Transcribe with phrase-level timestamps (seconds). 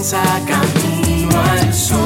[0.00, 1.98] comienza Camino al Sol.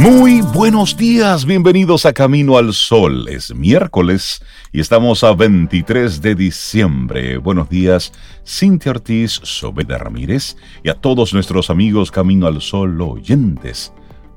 [0.00, 3.28] Muy buenos días, bienvenidos a Camino al Sol.
[3.28, 4.42] Es miércoles
[4.72, 7.36] y estamos a 23 de diciembre.
[7.36, 8.12] Buenos días,
[8.46, 13.92] Cintia Ortiz, Sobeda Ramírez y a todos nuestros amigos Camino al Sol oyentes.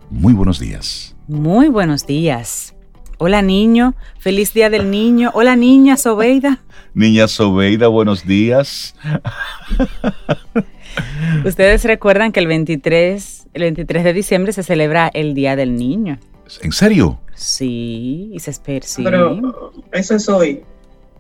[0.10, 1.16] Muy buenos días.
[1.30, 2.76] Muy buenos días.
[3.18, 5.32] Hola niño, feliz día del niño.
[5.34, 6.60] Hola niña Sobeida.
[6.94, 8.96] Niña Sobeida, buenos días.
[11.46, 16.20] Ustedes recuerdan que el 23, el 23 de diciembre se celebra el Día del Niño.
[16.62, 17.20] ¿En serio?
[17.34, 19.04] Sí, y se espera, sí.
[19.04, 20.62] Pero eso es hoy.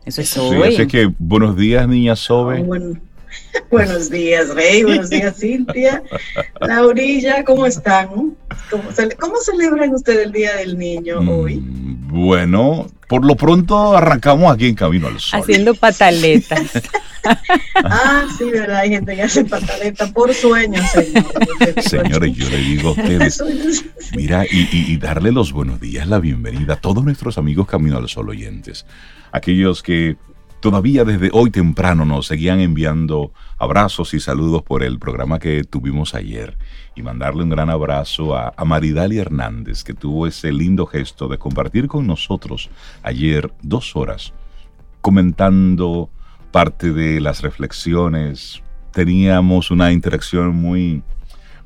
[0.05, 0.73] Eso es Sí, hoy.
[0.75, 2.59] así que buenos días, niña Sobe.
[2.59, 2.99] Ah, bueno.
[3.71, 4.83] Buenos días, Rey.
[4.83, 6.03] Buenos días, Cintia.
[6.61, 8.35] Laurilla, ¿cómo están?
[8.69, 11.55] ¿Cómo, cele- cómo celebran ustedes el Día del Niño hoy?
[11.57, 15.39] Mm, Bueno, por lo pronto arrancamos aquí en Camino al Sol.
[15.41, 16.61] Haciendo pataletas.
[17.85, 18.79] Ah, sí, verdad.
[18.79, 21.85] Hay gente que hace pataleta por sueños, señores.
[21.89, 23.41] Señores, yo le digo a ustedes,
[24.13, 27.97] mira, y, y- y darle los buenos días, la bienvenida a todos nuestros amigos Camino
[27.97, 28.85] al Sol oyentes.
[29.31, 30.17] Aquellos que
[30.63, 36.15] todavía desde hoy temprano nos seguían enviando abrazos y saludos por el programa que tuvimos
[36.15, 36.57] ayer.
[36.95, 41.89] Y mandarle un gran abrazo a, Maridalia Hernández, que tuvo ese lindo gesto de compartir
[41.89, 42.69] con nosotros
[43.03, 44.33] ayer dos horas
[45.01, 46.09] comentando
[46.51, 48.63] parte de las reflexiones.
[48.93, 51.03] Teníamos una interacción muy,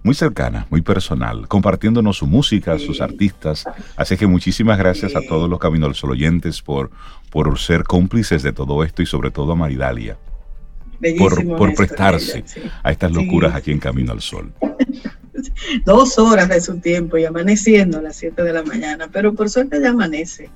[0.03, 3.66] muy cercana, muy personal, compartiéndonos su música, sus artistas.
[3.95, 6.92] Así que muchísimas gracias a todos los Camino al Sol oyentes por,
[7.30, 10.18] por ser cómplices de todo esto y sobre todo a Maridalia
[11.00, 11.00] por,
[11.36, 12.62] Bellísimo por de prestarse sí.
[12.84, 13.18] a estas Sí.
[13.18, 14.52] locuras aquí en Camino al Sol.
[15.86, 19.50] Dos horas de su tiempo y amaneciendo a las 7 de la mañana, pero por
[19.50, 20.50] suerte ya amanece.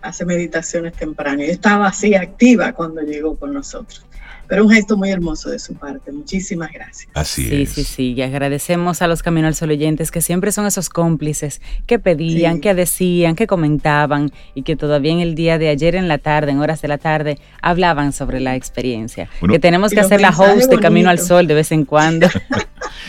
[0.00, 4.04] Hace meditaciones temprano y estaba así activa cuando llegó con nosotros.
[4.48, 6.12] Pero un gesto muy hermoso de su parte.
[6.12, 7.08] Muchísimas gracias.
[7.14, 7.70] Así Sí, es.
[7.70, 8.12] sí, sí.
[8.12, 12.56] Y agradecemos a los Camino al Sol oyentes que siempre son esos cómplices que pedían,
[12.56, 12.60] Sí.
[12.60, 16.50] que decían, que comentaban y que todavía en el día de ayer en la tarde,
[16.52, 19.28] en horas de la tarde, hablaban sobre la experiencia.
[19.40, 21.18] Bueno, que tenemos y que hacer la host de Camino al.
[21.18, 22.28] Sol de vez en cuando.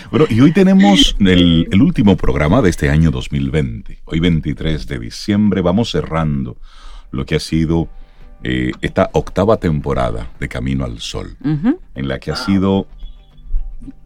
[0.09, 3.99] Bueno, y hoy tenemos el, el último programa de este año 2020.
[4.05, 6.57] Hoy 23 de diciembre vamos cerrando
[7.11, 7.89] lo que ha sido
[8.47, 12.85] eh, esta octava temporada de Camino al Sol, en la que ha sido,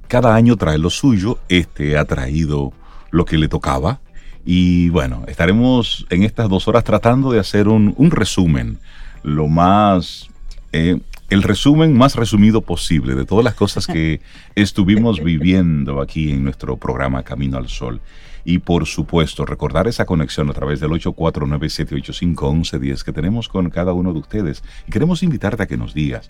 [0.07, 2.71] cada año trae lo suyo, este ha traído
[3.11, 3.99] lo que le tocaba.
[4.45, 8.79] Y bueno, estaremos en estas dos horas tratando de hacer un, un resumen,
[9.23, 10.29] lo más,
[10.71, 14.21] eh, el resumen más resumido posible de todas las cosas que
[14.55, 17.99] estuvimos viviendo aquí en nuestro programa Camino al Sol.
[18.43, 24.13] Y por supuesto, recordar esa conexión a través del 849-785-1110 que tenemos con cada uno
[24.13, 24.63] de ustedes.
[24.87, 26.29] Y queremos invitarte a que nos digas,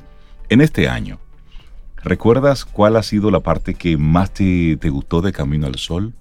[0.49, 1.19] en este año,
[2.03, 6.13] ¿recuerdas cuál ha sido la parte que más te, te gustó de Camino al Sol?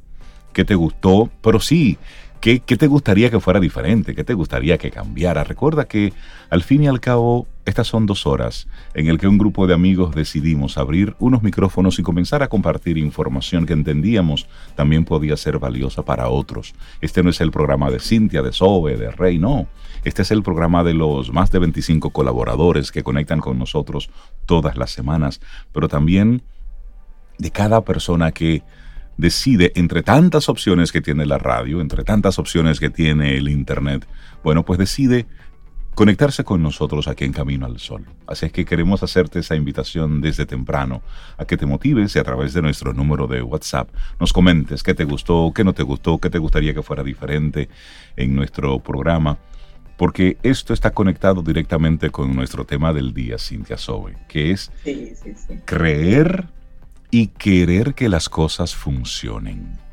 [0.52, 1.30] ¿Qué te gustó?
[1.42, 1.98] Pero sí,
[2.40, 4.14] ¿qué, ¿qué te gustaría que fuera diferente?
[4.14, 5.44] ¿Qué te gustaría que cambiara?
[5.44, 6.12] Recuerda que
[6.50, 9.74] al fin y al cabo, estas son dos horas en el que un grupo de
[9.74, 15.58] amigos decidimos abrir unos micrófonos y comenzar a compartir información que entendíamos también podía ser
[15.58, 16.74] valiosa para otros.
[17.00, 19.68] Este no es el programa de Cintia, de Sobe, de Rey, no.
[20.04, 24.08] Este es el programa de los más de 25 colaboradores que conectan con nosotros
[24.46, 25.40] todas las semanas,
[25.72, 26.42] pero también
[27.38, 28.62] de cada persona que
[29.18, 34.06] decide entre tantas opciones que tiene la radio, entre tantas opciones que tiene el Internet,
[34.42, 35.26] bueno, pues decide
[35.98, 38.04] conectarse con nosotros aquí en Camino al Sol.
[38.28, 41.02] Así es que queremos hacerte esa invitación desde temprano
[41.36, 43.88] a que te motives y a través de nuestro número de WhatsApp
[44.20, 47.68] nos comentes qué te gustó, qué no te gustó, qué te gustaría que fuera diferente
[48.14, 49.38] en nuestro programa.
[49.96, 55.14] Porque esto está conectado directamente con nuestro tema del día, Cintia Sobe, que es Sí,
[55.20, 55.54] sí, sí.
[55.64, 56.46] creer
[57.10, 59.87] y querer que las cosas funcionen.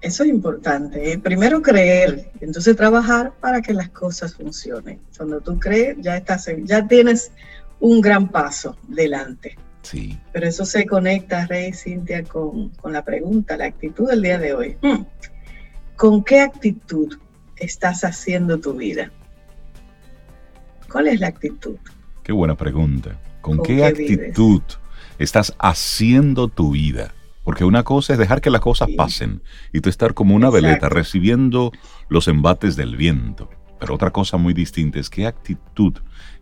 [0.00, 1.12] Eso es importante.
[1.12, 1.18] ¿eh?
[1.18, 4.98] Primero creer, entonces trabajar para que las cosas funcionen.
[5.16, 7.32] Cuando tú crees, ya estás, ya tienes
[7.80, 9.56] un gran paso delante.
[9.82, 10.18] Sí.
[10.32, 14.54] Pero eso se conecta, Rey Cintia, con, con la pregunta, la actitud del día de
[14.54, 14.76] hoy.
[14.80, 15.04] Hmm.
[15.96, 17.18] ¿Con qué actitud
[17.56, 19.10] estás haciendo tu vida?
[20.90, 21.76] ¿Cuál es la actitud?
[22.22, 23.18] Qué buena pregunta.
[23.42, 24.62] ¿Con, ¿Con qué, qué actitud
[25.18, 27.12] estás haciendo tu vida?
[27.50, 28.94] Porque una cosa es dejar que las cosas Sí.
[28.94, 29.42] pasen
[29.72, 30.66] y tú estar como una Exacto.
[30.68, 31.72] veleta recibiendo
[32.08, 33.50] los embates del viento.
[33.80, 35.94] Pero otra cosa muy distinta es qué actitud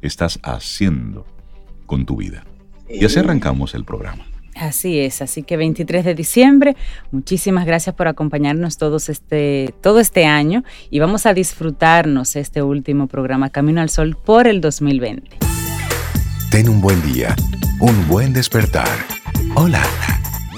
[0.03, 1.25] estás haciendo
[1.87, 2.45] con tu vida.
[2.91, 4.27] Y así arrancamos el programa.
[4.55, 6.77] Así es, así que 23 de diciembre,
[7.11, 13.07] muchísimas gracias por acompañarnos todos este, todo este año y vamos a disfrutarnos este último
[13.07, 15.39] programa Camino al Sol por el 2020.
[16.51, 17.35] Ten un buen día,
[17.81, 18.91] un buen despertar.
[19.55, 19.83] Hola.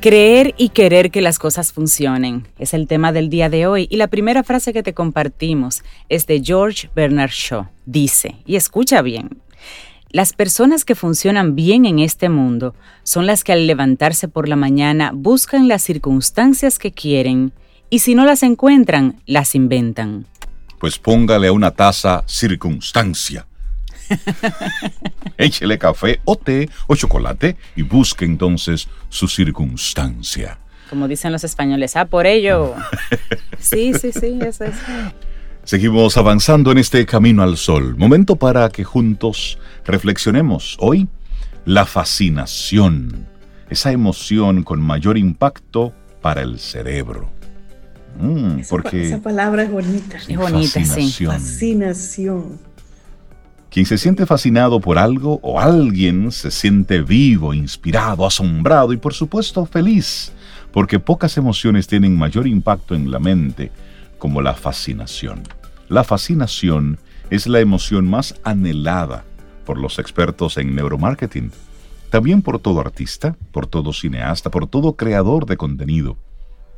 [0.00, 3.98] Creer y querer que las cosas funcionen es el tema del día de hoy y
[3.98, 7.66] la primera frase que te compartimos es de George Bernard Shaw.
[7.84, 9.42] Dice, y escucha bien,
[10.08, 14.56] las personas que funcionan bien en este mundo son las que al levantarse por la
[14.56, 17.52] mañana buscan las circunstancias que quieren
[17.90, 20.24] y si no las encuentran, las inventan.
[20.78, 23.46] Pues póngale a una taza circunstancia
[25.38, 30.58] Échele café o té o chocolate y busque entonces su circunstancia.
[30.88, 32.74] Como dicen los españoles, ah, por ello.
[33.58, 34.74] sí, sí, sí, eso es.
[35.64, 37.96] Seguimos avanzando en este camino al sol.
[37.96, 41.06] Momento para que juntos reflexionemos hoy
[41.64, 43.26] la fascinación,
[43.68, 47.30] esa emoción con mayor impacto para el cerebro.
[48.18, 50.18] Mm, porque esa palabra es bonita.
[50.26, 51.24] Es bonita, sí.
[51.24, 52.58] Fascinación.
[53.70, 59.14] Quien se siente fascinado por algo o alguien se siente vivo, inspirado, asombrado y por
[59.14, 60.32] supuesto feliz,
[60.72, 63.70] porque pocas emociones tienen mayor impacto en la mente
[64.18, 65.44] como la fascinación.
[65.88, 66.98] La fascinación
[67.30, 69.24] es la emoción más anhelada
[69.64, 71.52] por los expertos en neuromarketing,
[72.10, 76.16] también por todo artista, por todo cineasta, por todo creador de contenido.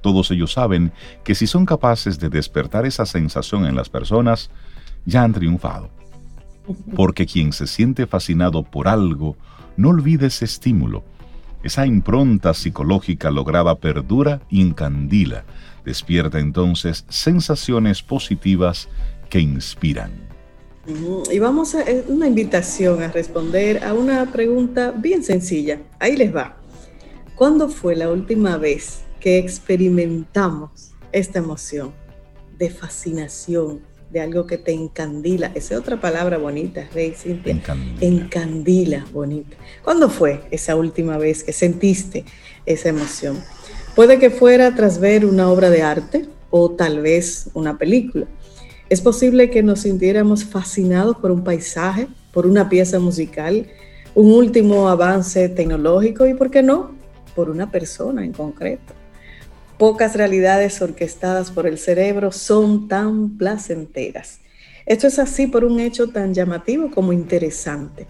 [0.02, 0.92] Todos ellos saben
[1.24, 4.50] que si son capaces de despertar esa sensación en las personas,
[5.06, 6.01] ya han triunfado
[6.94, 9.36] porque quien se siente fascinado por algo
[9.76, 11.02] no olvide ese estímulo.
[11.62, 15.44] Esa impronta psicológica lograda perdura y encandila.
[15.84, 18.88] Despierta entonces sensaciones positivas
[19.30, 20.10] que inspiran.
[21.30, 25.80] Y vamos a una invitación a responder a una pregunta bien sencilla.
[26.00, 26.56] Ahí les va.
[27.36, 31.92] ¿Cuándo fue la última vez que experimentamos esta emoción
[32.58, 33.80] de fascinación,
[34.12, 35.52] de algo que te encandila.
[35.54, 37.52] Esa es otra palabra bonita, Rey Cintia.
[37.52, 37.98] Encandila.
[38.00, 39.56] Encandila, bonita.
[39.82, 42.24] ¿Cuándo fue esa última vez que sentiste
[42.66, 43.42] esa emoción?
[43.96, 48.26] Puede que fuera tras ver una obra de arte o tal vez una película.
[48.90, 53.66] Es posible que nos sintiéramos fascinados por un paisaje, por una pieza musical,
[54.14, 56.94] un último avance tecnológico y, ¿por qué no?,
[57.34, 58.92] por una persona en concreto.
[59.82, 64.38] Pocas realidades orquestadas por el cerebro son tan placenteras.
[64.86, 68.06] Esto es así por un hecho tan llamativo como interesante.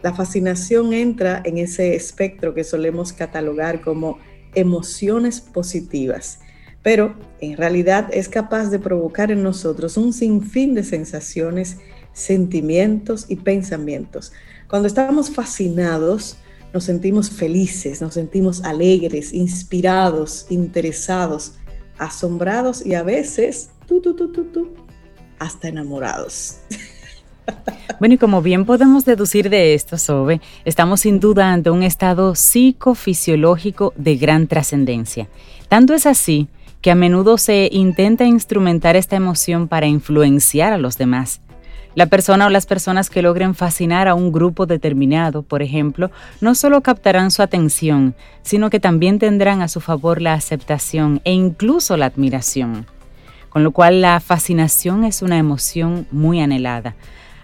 [0.00, 4.20] La fascinación entra en ese espectro que solemos catalogar como
[4.54, 6.38] emociones positivas,
[6.84, 11.78] pero en realidad es capaz de provocar en nosotros un sinfín de sensaciones,
[12.12, 14.32] sentimientos y pensamientos.
[14.68, 16.38] Cuando estamos fascinados,
[16.72, 21.54] nos sentimos felices, nos sentimos alegres, inspirados, interesados,
[21.98, 24.74] asombrados y a veces, tú, tú, tú, tú,
[25.38, 26.58] hasta enamorados.
[27.98, 32.34] Bueno, y como bien podemos deducir de esto, Sobe, estamos sin duda ante un estado
[32.34, 35.28] psicofisiológico de gran trascendencia.
[35.68, 36.48] Tanto es así
[36.80, 41.40] que a menudo se intenta instrumentar esta emoción para influenciar a los demás.
[41.94, 46.54] La persona o las personas que logren fascinar a un grupo determinado, por ejemplo, no
[46.54, 51.96] solo captarán su atención, sino que también tendrán a su favor la aceptación e incluso
[51.96, 52.86] la admiración.
[53.48, 56.94] Con lo cual la fascinación es una emoción muy anhelada.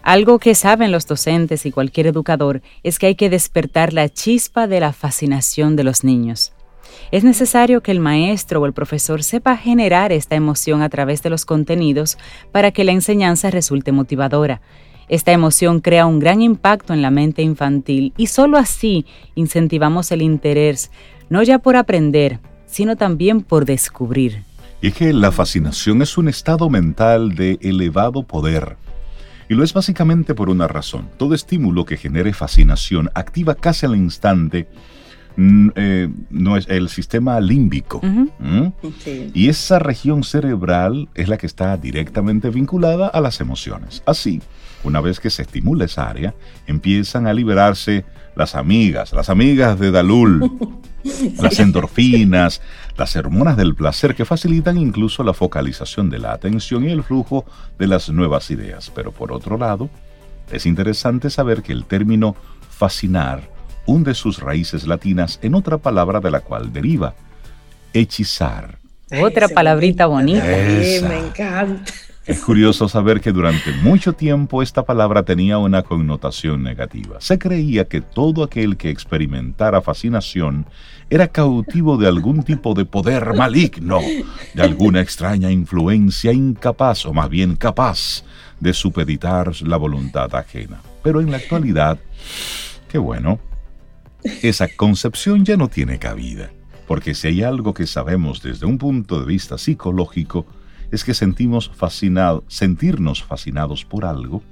[0.03, 4.67] Algo que saben los docentes y cualquier educador es que hay que despertar la chispa
[4.67, 6.53] de la fascinación de los niños.
[7.11, 11.31] Es necesario que el maestro o el profesor sepa generar esta emoción a través de
[11.31, 12.19] los contenidos
[12.53, 14.61] para que la enseñanza resulte motivadora.
[15.09, 20.23] Esta emoción crea un gran impacto en la mente infantil y solo así incentivamos el
[20.23, 20.91] interés,
[21.29, 24.43] no ya por aprender, sino también por descubrir.
[24.81, 28.77] Y es que la fascinación es un estado mental de elevado poder.
[29.49, 31.09] Y lo es básicamente por una razón.
[31.19, 34.67] Todo estímulo que genere fascinación activa casi al instante
[35.37, 38.01] eh, no es el sistema límbico.
[39.35, 44.03] Y esa región cerebral es la que está directamente vinculada a las emociones.
[44.07, 44.41] Así,
[44.85, 46.35] una vez que se estimula esa área,
[46.67, 48.05] empiezan a liberarse
[48.37, 50.51] las amigas, las amigas de Dalul,
[51.43, 52.61] las endorfinas,
[52.97, 57.45] las hormonas del placer que facilitan incluso la focalización de la atención y el flujo
[57.79, 58.91] de las nuevas ideas.
[58.95, 59.89] Pero por otro lado,
[60.53, 62.37] es interesante saber que el término
[62.69, 63.54] fascinar
[63.87, 67.15] hunde sus raíces latinas en otra palabra de la cual deriva,
[67.93, 68.79] hechizar
[69.23, 70.51] Otra palabrita bonita.
[70.59, 71.09] Esa.
[71.09, 71.93] me encanta.
[72.27, 77.21] Es curioso saber que durante mucho tiempo esta palabra tenía una connotación negativa.
[77.21, 80.65] Se creía que todo aquel que experimentara fascinación
[81.11, 84.01] era cautivo de algún tipo de poder maligno,
[84.55, 88.25] de alguna extraña influencia incapaz, o más bien capaz,
[88.59, 90.81] de supeditar la voluntad ajena.
[91.03, 91.99] Pero en la actualidad,
[92.89, 93.39] qué bueno,
[94.43, 96.51] esa concepción ya no tiene cabida,
[96.87, 100.47] porque si hay algo que sabemos desde un punto de vista psicológico,
[100.91, 104.43] es que sentimos fascinado, sentirnos fascinados por algo,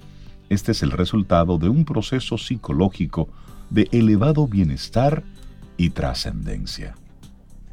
[0.49, 3.29] este es el resultado de un proceso psicológico
[3.71, 5.23] de elevado bienestar
[5.76, 6.95] y trascendencia.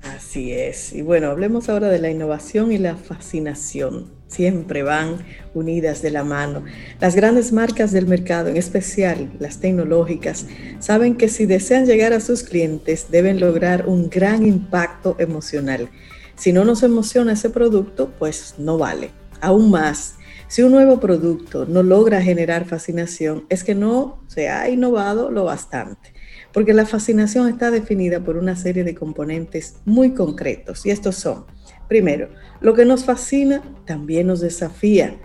[0.01, 0.93] Así es.
[0.93, 4.18] Y bueno, hablemos ahora de la innovación y la fascinación.
[4.29, 5.17] Siempre van
[5.53, 6.63] unidas de la mano.
[7.01, 10.45] Las grandes marcas del mercado, en especial las tecnológicas,
[10.79, 15.89] saben que si desean llegar a sus clientes deben lograr un gran impacto emocional.
[16.35, 19.09] Si no nos emociona ese producto, pues no vale.
[19.41, 20.15] Aún más,
[20.47, 25.43] si un nuevo producto no logra generar fascinación, es que no se ha innovado lo
[25.43, 26.13] bastante
[26.53, 31.45] porque la fascinación está definida por una serie de componentes muy concretos y estos son,
[31.89, 32.29] primero,
[32.61, 35.17] lo que nos fascina también nos desafía,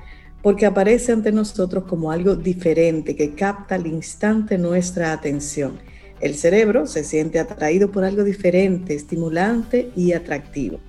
[0.42, 5.78] porque aparece ante nosotros como algo diferente que capta al instante nuestra atención.
[6.21, 10.80] El cerebro se siente atraído por algo diferente, estimulante y atractivo.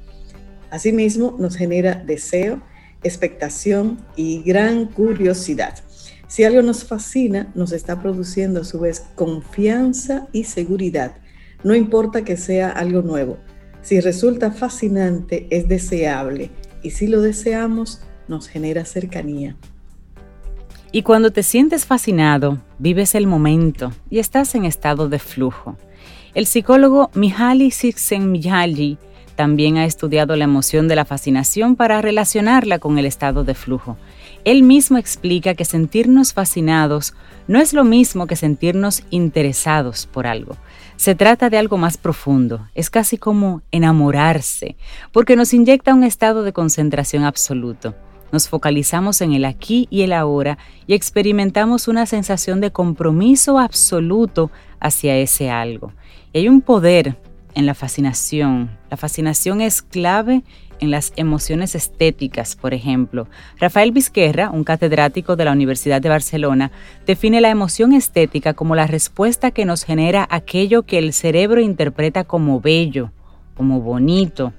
[0.72, 2.62] Asimismo, nos genera deseo,
[3.04, 5.76] expectación y gran curiosidad.
[6.28, 11.18] Si algo nos fascina, nos está produciendo a su vez confianza y seguridad.
[11.64, 13.38] No importa que sea algo nuevo.
[13.86, 16.50] Si resulta fascinante, es deseable.
[16.82, 19.56] Y si lo deseamos, nos genera cercanía.
[20.92, 25.78] Y cuando te sientes fascinado, vives el momento y estás en estado de flujo.
[26.34, 28.98] El psicólogo Mihaly Csikszentmihalyi
[29.36, 33.98] también ha estudiado la emoción de la fascinación para relacionarla con el estado de flujo
[34.46, 37.16] él mismo explica que sentirnos fascinados
[37.48, 40.56] no es lo mismo que sentirnos interesados por algo.
[40.98, 44.78] Se trata de algo más profundo, es casi como enamorarse,
[45.12, 47.96] porque nos inyecta un estado de concentración absoluto.
[48.32, 54.52] Nos focalizamos en el aquí y el ahora y experimentamos una sensación de compromiso absoluto
[54.80, 55.94] hacia ese algo.
[56.34, 57.18] Y hay un poder
[57.54, 58.78] en la fascinación.
[58.90, 60.44] La fascinación es clave
[60.80, 63.28] en las emociones estéticas, por ejemplo.
[63.60, 66.72] Rafael Vizquerra, un catedrático de la Universidad de Barcelona,
[67.06, 72.24] define la emoción estética como la respuesta que nos genera aquello que el cerebro interpreta
[72.24, 73.12] como bello,
[73.56, 74.54] como bonito.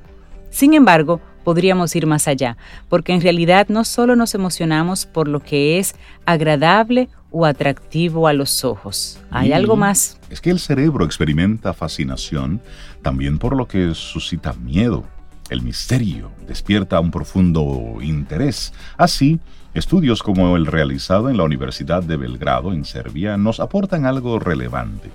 [0.51, 2.57] Sin embargo, podríamos ir más allá,
[2.89, 5.95] porque en realidad no solo nos emocionamos por lo que es
[6.25, 9.21] agradable o atractivo a los ojos.
[9.31, 10.19] Hay algo más.
[10.31, 12.61] Es que el cerebro experimenta fascinación
[13.03, 15.05] también por lo que suscita miedo,
[15.51, 18.73] el misterio despierta un profundo interés.
[18.97, 19.41] Así,
[19.75, 25.11] estudios como el realizado en la Universidad de Belgrado, en Serbia, nos aportan algo relevante.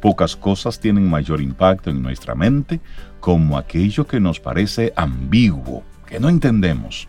[0.00, 2.80] Pocas cosas tienen mayor impacto en nuestra mente
[3.20, 7.08] como aquello que nos parece ambiguo, que no entendemos.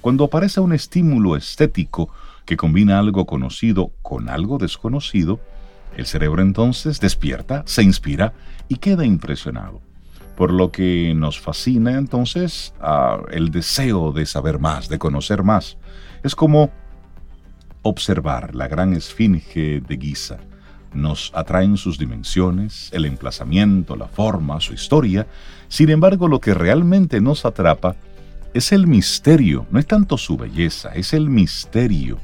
[0.00, 2.10] Cuando aparece un estímulo estético
[2.44, 5.40] que combina algo conocido con algo desconocido,
[5.96, 8.34] el cerebro entonces despierta, se inspira
[8.68, 9.85] y queda impresionado
[10.36, 12.74] por lo que nos fascina entonces
[13.30, 15.78] el deseo de saber más, de conocer más.
[16.22, 16.70] Es como
[17.82, 20.38] observar la gran esfinge de Giza.
[20.92, 25.26] Nos atraen sus dimensiones, el emplazamiento, la forma, su historia.
[25.68, 27.96] Sin embargo, lo que realmente nos atrapa
[28.54, 32.18] es el misterio, no es tanto su belleza, es el misterio.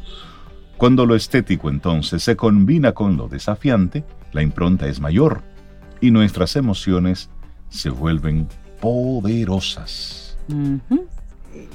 [0.78, 5.42] Cuando lo estético entonces se combina con lo desafiante, la impronta es mayor
[6.00, 7.30] y nuestras emociones
[7.72, 8.46] se vuelven
[8.80, 10.36] poderosas.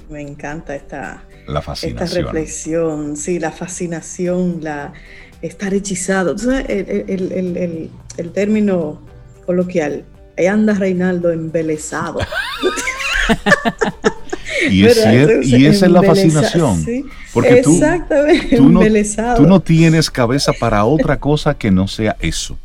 [0.10, 2.26] Me encanta esta, la fascinación.
[2.26, 4.94] reflexión, sí, la fascinación, la
[5.42, 6.36] estar hechizado.
[6.68, 7.90] el,
[8.34, 9.02] término
[9.46, 10.06] coloquial,
[10.38, 12.20] ahí anda Reinaldo embelesado.
[14.70, 16.86] y, esa es la fascinación.
[17.34, 17.80] Porque tú,
[19.36, 22.58] tú no tienes cabeza para otra cosa que no sea eso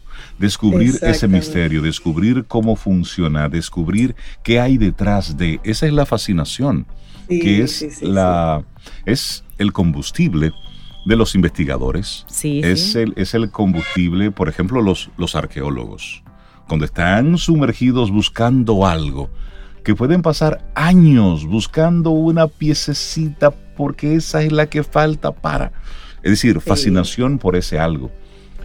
[0.43, 5.61] descubrir ese misterio, descubrir cómo funciona, descubrir qué hay detrás de.
[5.63, 6.87] Esa es la fascinación,
[7.29, 8.65] que es la
[9.07, 10.53] es el combustible
[11.07, 12.27] de los investigadores.
[12.43, 16.25] es el es el combustible, por ejemplo, los los arqueólogos,
[16.67, 19.31] cuando están sumergidos buscando algo
[19.85, 25.73] que pueden pasar años buscando una piececita porque esa es la que falta para.
[26.23, 28.13] Es decir, fascinación por ese algo.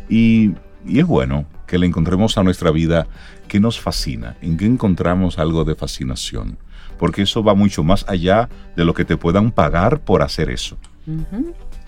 [0.10, 0.52] Y,
[0.86, 3.08] y es bueno que le encontremos a nuestra vida
[3.48, 6.58] que nos fascina, en que encontramos algo de fascinación.
[6.98, 10.78] porque eso va mucho más allá de lo que te puedan pagar por hacer eso.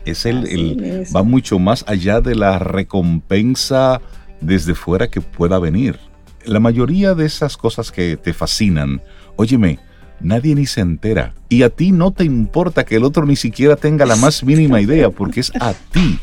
[0.05, 4.01] Es el, va mucho más allá de la recompensa
[4.39, 5.99] desde fuera que pueda venir.
[6.45, 9.01] La mayoría de esas cosas que te fascinan,
[9.35, 9.79] óyeme,
[10.21, 11.33] nadie ni se entera.
[11.49, 14.79] Y a ti no te importa que el otro ni siquiera tenga la más mínima
[14.79, 16.19] idea, porque es a ti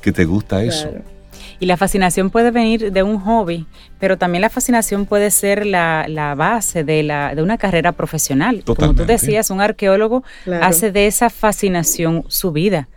[0.00, 0.90] que te gusta eso.
[0.90, 1.15] Claro.
[1.58, 3.66] Y la fascinación puede venir de un hobby,
[3.98, 8.62] pero también la fascinación puede ser la, la base de, la, de una carrera profesional.
[8.64, 10.64] Como tú decías, un arqueólogo Claro.
[10.64, 12.88] hace de esa fascinación su vida.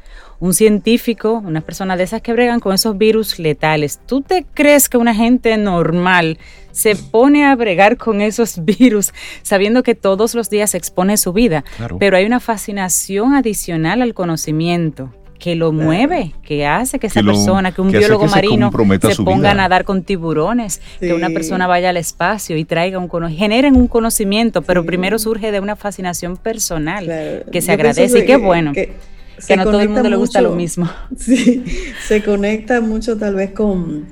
[0.41, 3.99] Un científico, una persona de esas que bregan con esos virus letales.
[4.05, 6.37] ¿Tú te crees que una gente normal
[6.71, 11.65] se pone a bregar con esos virus sabiendo que todos los días expone su vida?
[11.77, 11.97] Claro.
[11.99, 17.25] Pero hay una fascinación adicional al conocimiento que lo mueve, que hace que esa Que
[17.25, 19.51] lo- persona, que un que biólogo que se marino se su ponga vida.
[19.51, 23.75] a nadar con tiburones, que una persona vaya al espacio y traiga un conocimiento, generen
[23.77, 24.87] un conocimiento, pero Sí.
[24.87, 27.45] primero surge de una fascinación personal Claro.
[27.51, 30.17] que se Yo agradece y qué bueno, que que, se no todo el mundo le
[30.17, 30.89] gusta lo mismo.
[31.17, 31.63] Sí,
[32.05, 34.05] se conecta mucho tal vez con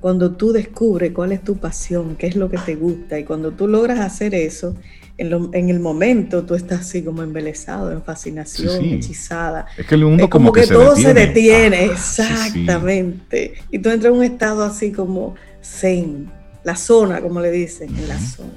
[0.00, 3.50] cuando tú descubres cuál es tu pasión, qué es lo que te gusta, y cuando
[3.50, 4.74] tú logras hacer eso,
[5.20, 8.94] en, lo- en el momento tú estás así como embelesado, en fascinación, Sí, sí.
[8.94, 9.66] hechizada.
[9.76, 11.20] Es que el mundo Es como, que, se todo detiene.
[11.20, 12.22] se detiene, Ah, sí.
[12.22, 13.54] exactamente.
[13.70, 16.30] Y tú entras en un estado así como zen,
[16.64, 18.50] la zona, como le dicen, en la zona.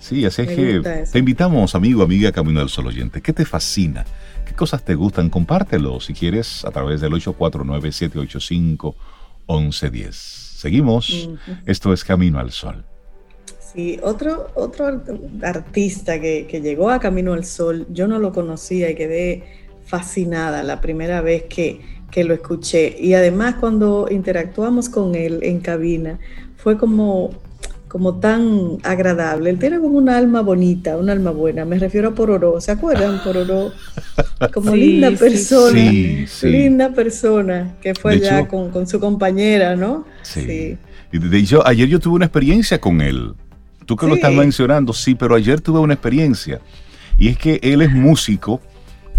[0.00, 3.20] Sí, así es Me que te invitamos, amigo, amiga Camino del Sol oyente.
[3.22, 4.04] ¿Qué te fascina?
[4.44, 5.30] ¿Qué cosas te gustan?
[5.30, 10.12] Compártelo si quieres a través del 849-785-1110.
[10.12, 11.28] Seguimos.
[11.66, 12.84] Esto es Camino al Sol.
[13.74, 15.08] Sí, otro, otro art-
[15.42, 19.44] artista que, que llegó a Camino al Sol, yo no lo conocía y quedé
[19.86, 22.94] fascinada la primera vez que, que lo escuché.
[22.98, 26.18] Y además cuando interactuamos con él en cabina,
[26.56, 27.30] fue como,
[27.88, 29.48] como tan agradable.
[29.50, 31.64] Él tiene como un alma bonita, un alma buena.
[31.64, 32.60] Me refiero a Pororó.
[32.60, 33.20] ¿Se acuerdan?
[33.24, 33.72] Pororó.
[34.52, 35.80] Como Sí, linda persona.
[35.90, 36.48] Sí, sí.
[36.48, 40.04] Linda persona que fue De allá hecho- con, con su compañera, ¿no?
[40.22, 40.76] Sí.
[41.10, 43.32] Y de hecho, ayer yo tuve una experiencia con él.
[43.86, 46.60] Tú que lo estás mencionando, sí, pero ayer tuve una experiencia.
[47.18, 48.60] Y es que él es músico,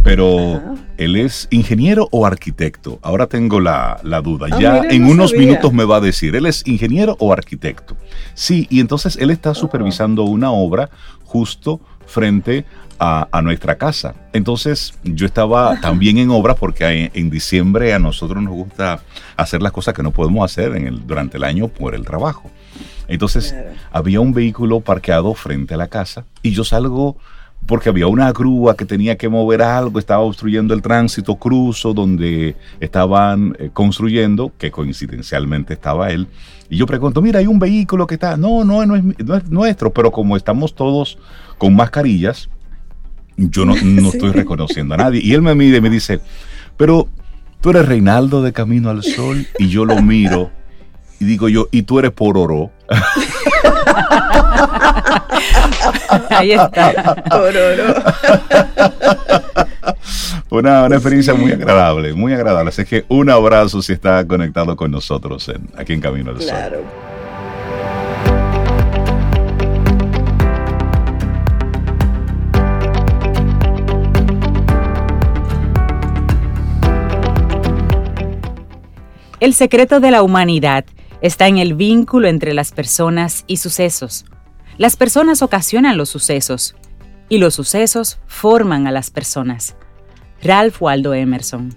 [0.04, 0.76] pero Ajá.
[0.98, 3.00] él es ingeniero o arquitecto.
[3.02, 4.48] Ahora tengo la, la duda.
[4.52, 5.48] Ah, ya mira, en no unos sabía.
[5.48, 7.96] minutos me va a decir, ¿él es ingeniero o arquitecto?
[8.34, 10.90] Sí, y entonces él está supervisando una obra
[11.24, 12.66] justo frente
[13.00, 14.14] a, a nuestra casa.
[14.34, 19.02] Entonces yo estaba también en obra porque en, en diciembre a nosotros nos gusta
[19.38, 22.52] hacer las cosas que no podemos hacer en el, durante el año por el trabajo.
[23.08, 23.70] Entonces Claro.
[23.92, 27.18] había un vehículo parqueado frente a la casa y yo salgo
[27.66, 32.58] porque había una grúa que tenía que mover algo, estaba obstruyendo el tránsito, cruzo donde
[32.82, 36.28] estaban eh, construyendo, que coincidencialmente estaba él.
[36.70, 39.36] Y yo pregunto, mira, hay un vehículo que está, no, no, no es, mi- no
[39.36, 41.18] es nuestro, pero como estamos todos
[41.58, 42.50] con mascarillas,
[43.38, 44.18] yo no, no Sí.
[44.18, 45.22] estoy reconociendo a nadie.
[45.24, 46.20] Y él me mide y me dice,
[46.76, 47.08] pero
[47.62, 50.52] tú eres Reinaldo de Camino al Sol, y yo lo miro
[51.20, 52.72] y digo yo, y tú eres Pororó.
[56.30, 57.16] Ahí está.
[60.50, 62.70] Una, una experiencia muy agradable, muy agradable.
[62.70, 66.48] Así que un abrazo si está conectado con nosotros en- aquí en Camino al Sol.
[66.48, 66.84] Claro.
[79.40, 80.86] El secreto de la humanidad
[81.24, 84.26] está en el vínculo entre las personas y sucesos.
[84.78, 86.76] Las personas ocasionan los sucesos
[87.30, 89.76] y los sucesos forman a las personas.
[90.44, 91.74] Ralph Waldo Emerson.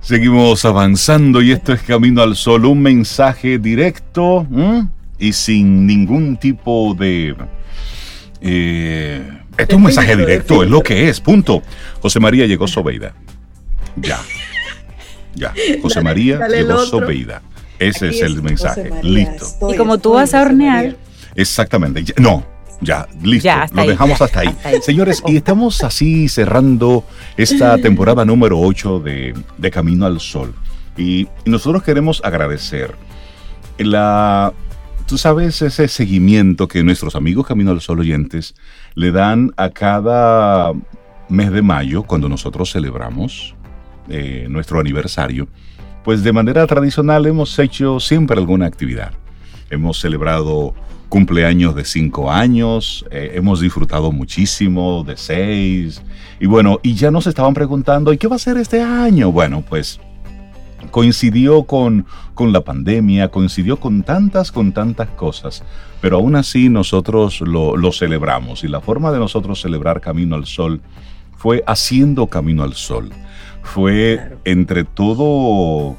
[0.00, 4.88] Seguimos avanzando y esto es Camino al Sol, un mensaje directo ¿m?
[5.18, 7.36] y sin ningún tipo de...
[8.40, 11.62] eh, esto es un mensaje directo, es lo que es, punto.
[12.00, 13.14] José María llegó Sobeida.
[13.96, 14.18] Ya.
[15.34, 15.52] Ya.
[15.82, 16.86] José Dale, María dale llegó.
[16.86, 17.42] Sobeida.
[17.78, 18.90] Ese Aquí es el mensaje.
[18.90, 19.44] María, Listo.
[19.46, 20.96] estoy, Y como tú vas a hornear, María.
[21.34, 22.04] Exactamente.
[22.04, 22.44] Ya- no,
[22.80, 23.44] ya, listo.
[23.44, 23.88] Ya, Lo ahí.
[23.88, 24.48] dejamos hasta ahí.
[24.48, 24.82] Hasta ahí.
[24.82, 27.04] Señores, y estamos así cerrando
[27.36, 30.54] esta temporada número 8 de, de Camino al Sol.
[30.96, 32.94] Y, y nosotros queremos agradecer
[33.78, 34.52] la,
[35.06, 38.54] tú sabes, ese seguimiento que nuestros amigos Camino al Sol oyentes
[38.94, 40.72] le dan a cada
[41.28, 43.54] mes de mayo, cuando nosotros celebramos
[44.08, 45.48] eh, nuestro aniversario.
[46.04, 49.12] Pues de manera tradicional hemos hecho siempre alguna actividad.
[49.70, 50.74] Hemos celebrado
[51.08, 56.02] cumpleaños de cinco años, eh, hemos disfrutado muchísimo de seis,
[56.40, 59.30] y bueno, y ya nos estaban preguntando, ¿y qué va a ser este año?
[59.30, 60.00] Bueno, pues
[60.90, 65.62] coincidió con, con la pandemia, coincidió con tantas, con tantas cosas,
[66.00, 70.46] pero aún así nosotros lo, lo celebramos y la forma de nosotros celebrar Camino al
[70.46, 70.80] Sol
[71.36, 73.10] fue haciendo Camino al Sol.
[73.62, 75.96] Fue entre todo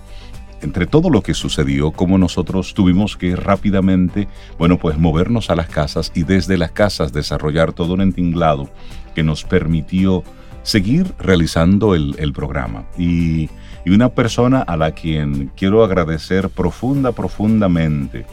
[0.63, 5.67] entre todo lo que sucedió, como nosotros tuvimos que rápidamente, bueno, pues movernos a las
[5.67, 8.69] casas y desde las casas desarrollar todo un entinglado
[9.13, 10.23] que nos permitió
[10.63, 12.85] seguir realizando el, el programa.
[12.97, 13.49] Y,
[13.85, 18.25] y, una persona a la quien quiero agradecer profunda, profundamente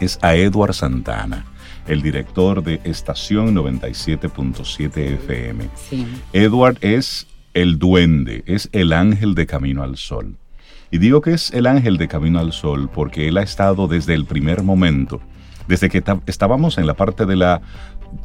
[0.00, 1.44] es a Edward Santana,
[1.88, 5.68] el director de Estación 97.7 FM.
[5.74, 6.06] Sí.
[6.32, 10.36] Edward es el duende, es el ángel de Camino al Sol.
[10.90, 14.12] Y digo que es el ángel de Camino al Sol porque él ha estado desde
[14.12, 15.22] el primer momento,
[15.66, 17.62] desde que estábamos en la parte de la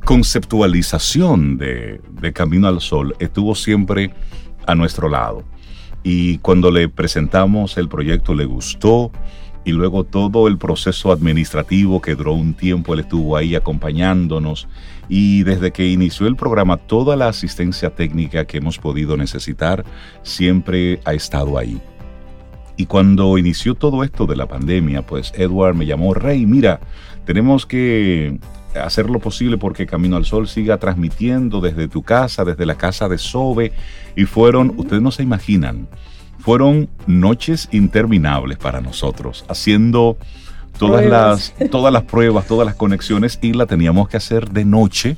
[0.04, 4.14] conceptualización de, de Camino al Sol, estuvo siempre
[4.68, 5.46] a nuestro lado.
[6.04, 9.14] Y cuando le presentamos el proyecto le gustó
[9.64, 14.68] y luego todo el proceso administrativo que duró un tiempo, él estuvo ahí acompañándonos
[15.08, 19.84] y desde que inició el programa toda la asistencia técnica que hemos podido necesitar
[20.24, 21.82] siempre ha estado ahí.
[22.78, 26.80] Y cuando inició todo esto de la pandemia, pues Edward me llamó, Rey, mira,
[27.26, 28.40] tenemos que
[28.74, 33.10] hacer lo posible porque Camino al Sol siga transmitiendo desde tu casa, desde la casa
[33.10, 33.74] de Sobe.
[34.16, 35.88] Y fueron, ustedes no se imaginan,
[36.42, 40.18] fueron noches interminables para nosotros, haciendo
[40.78, 45.18] todas las, todas las pruebas, todas las conexiones y la teníamos que hacer de noche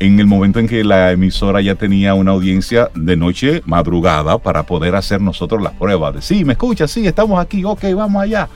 [0.00, 4.64] en el momento en que la emisora ya tenía una audiencia de noche madrugada para
[4.64, 8.48] poder hacer nosotros las pruebas de sí, me escucha, sí, estamos aquí, ok, vamos allá.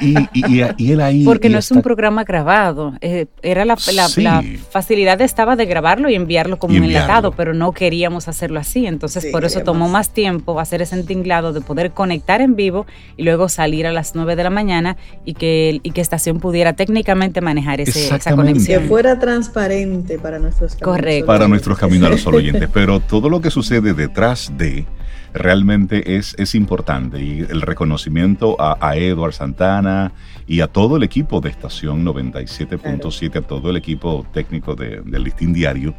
[0.00, 1.24] Y, y, él ahí.
[1.24, 2.94] Porque no es un programa grabado.
[3.00, 3.76] Eh, era la,
[4.16, 8.86] la, facilidad estaba de grabarlo y enviarlo como un enlatado, pero no queríamos hacerlo así.
[8.86, 13.22] Entonces, por eso tomó más tiempo hacer ese entinglado de poder conectar en vivo y
[13.22, 17.40] luego salir a las 9 de la mañana y que, y que estación pudiera técnicamente
[17.40, 18.82] manejar ese, esa conexión.
[18.82, 20.96] Que fuera transparente para nuestros caminos.
[20.96, 21.26] Correcto.
[21.26, 22.68] Para nuestros caminos oyentes.
[22.72, 24.86] Pero todo lo que sucede detrás de
[25.32, 30.12] realmente es, es importante y el reconocimiento a, a Edward Santana
[30.46, 35.24] y a todo el equipo de Estación 97.7, a todo el equipo técnico de, del
[35.24, 35.94] Listín Diario,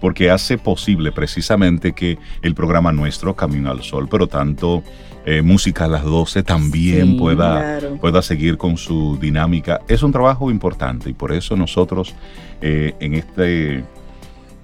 [0.00, 4.82] porque hace posible precisamente que el programa nuestro, Camino al Sol, pero tanto
[5.26, 7.96] eh, Música a las 12 también sí, pueda, claro.
[7.96, 9.80] pueda seguir con su dinámica.
[9.86, 12.14] Es un trabajo importante y por eso nosotros
[12.62, 13.84] eh, en este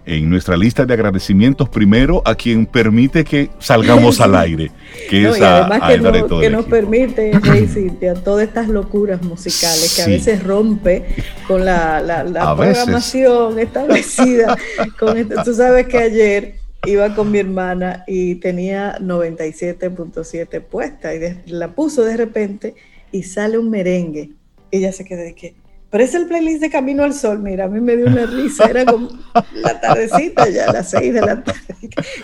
[0.06, 4.70] en nuestra lista de agradecimientos primero a quien permite que salgamos al aire,
[5.08, 7.32] que no, es a, a que, no, que nos permite,
[7.68, 11.04] Cintia, todas estas locuras musicales que a veces rompe
[11.46, 13.68] con la, la, la programación veces.
[13.68, 14.56] establecida.
[14.98, 15.42] Con esto.
[15.44, 16.54] Tú sabes que ayer
[16.86, 22.74] iba con mi hermana y tenía 97.7 puesta y de, la puso de repente
[23.10, 24.32] y sale un merengue.
[24.70, 25.54] Ella se quedó de que
[25.94, 28.64] pero es el playlist de Camino al Sol, mira, a mí me dio una risa,
[28.64, 29.11] era como
[29.52, 31.61] la tardecita ya, a las 6 de la tarde.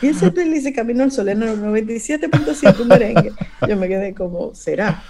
[0.03, 3.31] Y ese playlist de Camino al Sol era 97.7 un merengue.
[3.69, 5.05] Yo me quedé como, ¿será?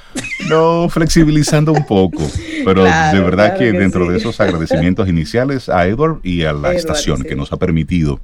[0.51, 2.23] No, flexibilizando un poco,
[2.67, 4.13] pero claro, de verdad claro que, que, dentro sí.
[4.13, 7.29] de esos agradecimientos iniciales a Edward y a la Edward, estación sí.
[7.29, 8.21] que nos ha permitido,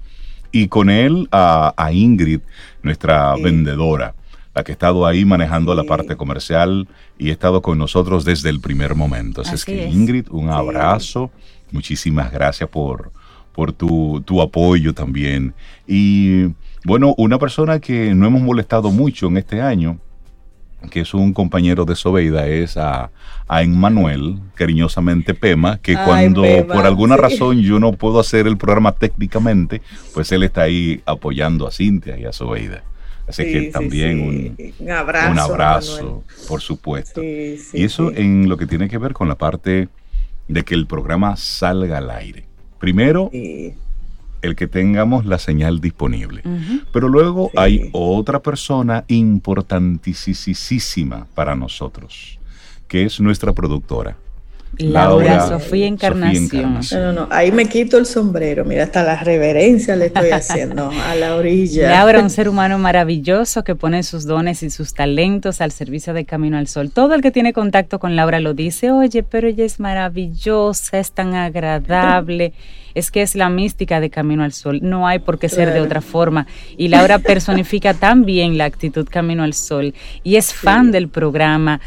[0.52, 2.40] y con él a, a Ingrid,
[2.82, 3.42] nuestra sí.
[3.42, 4.14] vendedora
[4.56, 5.76] la que ha estado ahí manejando sí.
[5.76, 6.88] la parte comercial
[7.18, 9.42] y ha estado con nosotros desde el primer momento.
[9.42, 9.88] Así, Así es que.
[9.88, 11.30] Ingrid, un abrazo,
[11.70, 13.12] muchísimas gracias por,
[13.52, 15.52] por tu, tu, apoyo también.
[15.86, 19.98] Y bueno, una persona que no hemos molestado mucho en este año,
[20.90, 23.10] que es un compañero de Sobeida, es a,
[23.46, 27.20] a Emmanuel, cariñosamente Pema, que Ay, cuando Pema, por alguna sí.
[27.20, 29.82] razón yo no puedo hacer el programa técnicamente,
[30.14, 32.84] pues él está ahí apoyando a Cintia y a Sobeida.
[33.28, 34.74] Así sí, que también sí, sí.
[34.78, 37.22] Un, un, abrazo, un abrazo por supuesto.
[37.22, 39.88] y eso en lo que tiene que ver con la parte
[40.48, 42.44] de que el programa salga al aire.
[42.78, 46.42] Primero, el que tengamos la señal disponible.
[46.44, 46.84] Uh -huh.
[46.92, 52.38] Pero luego hay otra persona importantísima para nosotros,
[52.86, 54.16] que es nuestra productora.
[54.78, 56.44] Laura, Laura Sofía, Encarnación.
[56.44, 57.02] Sofía Encarnación.
[57.02, 58.64] No, no, ahí me quito el sombrero.
[58.64, 61.88] Mira, hasta la reverencia le estoy haciendo a la orilla.
[61.90, 66.24] Laura, un ser humano maravilloso que pone sus dones y sus talentos al servicio de
[66.24, 66.90] Camino al Sol.
[66.90, 71.12] Todo el que tiene contacto con Laura lo dice, oye, pero ella es maravillosa, es
[71.12, 72.52] tan agradable.
[72.96, 75.82] Es que es la mística de Camino al Sol, no hay por qué ser de
[75.82, 76.46] otra forma.
[76.78, 80.92] Y Laura personifica tan bien la actitud Camino al Sol y es fan sí.
[80.92, 81.80] del programa,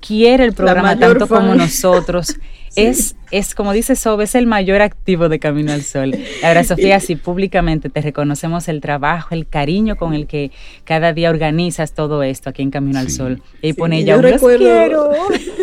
[0.00, 1.40] quiere el programa tanto fan.
[1.40, 2.36] como nosotros.
[2.76, 6.14] es, es, como dice Sobe, es el mayor activo de Camino al Sol.
[6.42, 10.50] Ahora, Sofía, si públicamente te reconocemos el trabajo, el cariño con el que
[10.84, 13.42] cada día organizas todo esto aquí en Camino al Sol.
[13.62, 15.12] Y pone ella, yo recuerdo,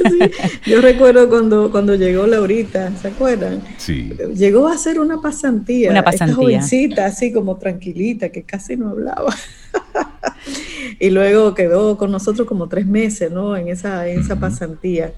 [0.66, 3.62] yo recuerdo cuando, cuando llegó Laurita, ¿se acuerdan?
[3.78, 4.12] Sí.
[4.36, 5.92] Llegó a hacer una pasantía.
[5.92, 6.34] Una pasantía.
[6.34, 9.34] Esta jovencita, así como tranquilita, que casi no hablaba.
[11.00, 13.56] y luego quedó con nosotros como tres meses, ¿no?
[13.56, 15.14] En esa, en esa pasantía.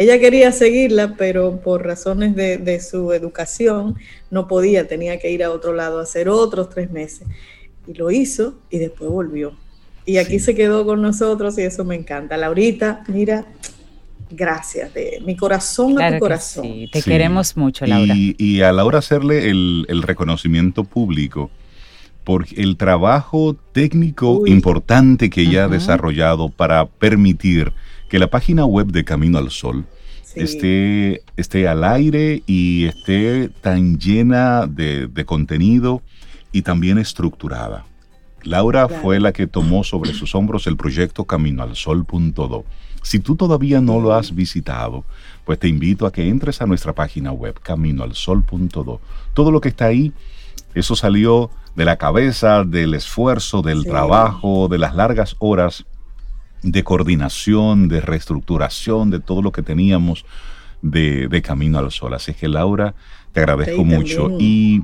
[0.00, 3.96] Ella quería seguirla, pero por razones de, su educación
[4.30, 7.28] no podía, tenía que ir a otro lado a hacer otros tres meses.
[7.86, 9.52] Y lo hizo y después volvió.
[10.06, 12.38] Y aquí se quedó con nosotros y eso me encanta.
[12.38, 13.44] Laurita, mira,
[14.30, 16.64] gracias, de mi corazón a tu corazón.
[16.64, 16.88] Sí.
[16.90, 18.14] Te queremos mucho, Laura.
[18.16, 21.50] Y, a Laura hacerle el, reconocimiento público
[22.24, 27.74] por el trabajo técnico importante que ella ha desarrollado para permitir
[28.10, 29.86] que la página web de Camino al Sol
[30.34, 36.02] esté, esté al aire y esté tan llena de, contenido
[36.52, 37.86] y también estructurada.
[38.42, 42.64] Laura fue la que tomó sobre sus hombros el proyecto Camino al Sol.do.
[43.02, 45.04] Si tú todavía no lo has visitado,
[45.44, 49.00] pues te invito a que entres a nuestra página web caminoalsol.do.
[49.34, 50.12] Todo lo que está ahí,
[50.74, 55.84] eso salió de la cabeza, del esfuerzo, del trabajo, de las largas horas
[56.62, 60.24] de coordinación, de reestructuración, de todo lo que teníamos
[60.82, 62.14] de, Camino al Sol.
[62.14, 62.94] Así que Laura,
[63.32, 64.30] te agradezco mucho.
[64.38, 64.82] Y,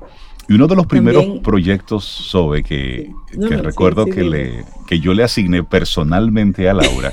[0.49, 6.69] uno de los primeros proyectos sobre que, recuerdo que, le, que yo le asigné personalmente
[6.69, 7.13] a Laura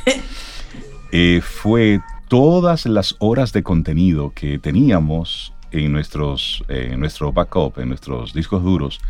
[1.11, 7.79] eh, fue todas las horas de contenido que teníamos en nuestros eh, en nuestro backup,
[7.79, 9.01] en nuestros discos duros,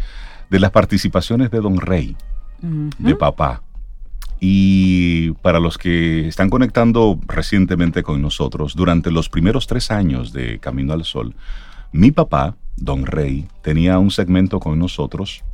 [0.49, 2.15] de las participaciones de Don Rey,
[2.61, 3.62] de papá.
[4.45, 10.59] Y para los que están conectando recientemente con nosotros, durante los primeros tres años de
[10.59, 11.33] Camino al Sol,
[11.93, 15.45] mi papá, Don Rey, tenía un segmento con nosotros.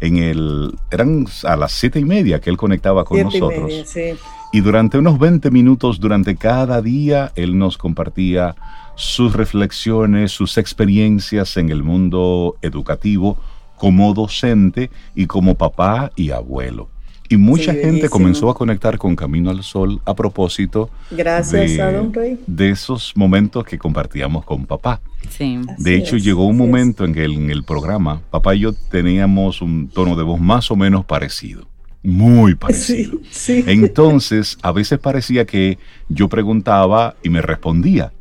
[0.00, 3.70] En el, eran a las siete y media que él conectaba con nosotros.
[3.94, 8.56] Y, y durante unos 20 minutos, durante cada día, él nos compartía
[8.94, 13.36] sus reflexiones, sus experiencias en el mundo educativo
[13.76, 16.88] como docente y como papá y abuelo.
[17.28, 21.92] Y mucha gente comenzó a conectar con Camino al Sol a propósito Gracias de, a
[21.92, 22.38] Don Rey.
[22.46, 25.00] de esos momentos que compartíamos con papá.
[25.28, 25.58] Sí.
[25.78, 29.88] De hecho, llegó un momento en que en el programa, papá y yo teníamos un
[29.88, 31.66] tono de voz más o menos parecido.
[32.02, 33.18] Muy parecido.
[33.48, 38.12] Entonces, a veces parecía que yo preguntaba y me respondía.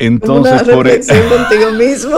[0.00, 1.14] Entonces, por eso.
[1.78, 2.16] mismo.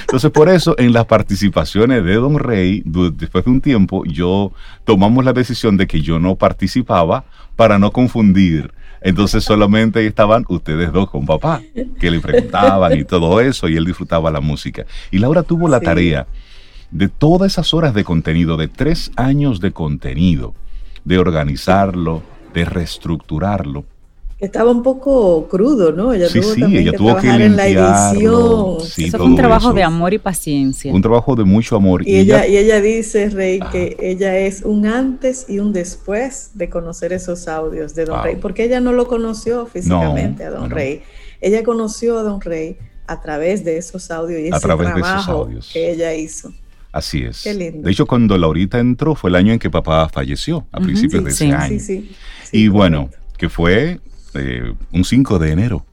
[0.00, 4.52] Entonces, por eso, en las participaciones de Don Rey, después de un tiempo, yo
[4.84, 8.72] tomamos la decisión de que yo no participaba para no confundir.
[9.02, 11.60] Entonces solamente estaban ustedes dos con papá,
[12.00, 14.86] que le preguntaban y todo eso, y él disfrutaba la música.
[15.10, 16.26] Y Laura tuvo la tarea
[16.90, 20.54] de todas esas horas de contenido, de tres años de contenido,
[21.04, 22.22] de organizarlo,
[22.54, 23.84] de reestructurarlo,
[24.38, 26.12] estaba un poco crudo, ¿no?
[26.12, 28.76] Ella tuvo sí, ella que tuvo que en la edición.
[28.80, 30.92] eso fue un trabajo de amor y paciencia.
[30.92, 32.06] Un trabajo de mucho amor.
[32.06, 36.68] Y, ella, y ella dice, Rey, que ella es un antes y un después de
[36.68, 41.02] conocer esos audios de Don Rey, porque ella no lo conoció físicamente a Don Rey.
[41.40, 46.14] Ella conoció a Don Rey a través de esos audios y ese trabajo que ella
[46.14, 46.52] hizo.
[46.92, 47.42] Así es.
[47.42, 47.82] Qué lindo.
[47.82, 51.30] De hecho, cuando Laurita entró fue el año en que papá falleció, a principios de
[51.30, 51.68] ese año.
[51.68, 52.10] Sí, sí.
[52.52, 54.00] Y bueno, que fue
[54.92, 55.84] un 5 de enero,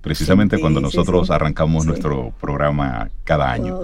[0.00, 3.80] precisamente cuando nosotros arrancamos nuestro programa cada año.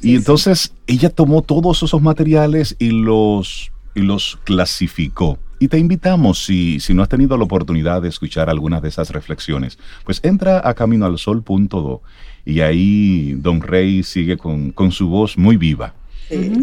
[0.00, 5.38] y entonces ella tomó todos esos materiales y los, y los clasificó.
[5.60, 9.10] Y te invitamos, si, si no has tenido la oportunidad de escuchar algunas de esas
[9.10, 12.02] reflexiones, pues entra a caminoalsol.do
[12.44, 15.94] y ahí Don Rey sigue con, con su voz muy viva.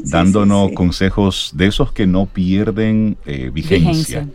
[0.05, 4.27] dándonos consejos de esos que no pierden eh, vigencia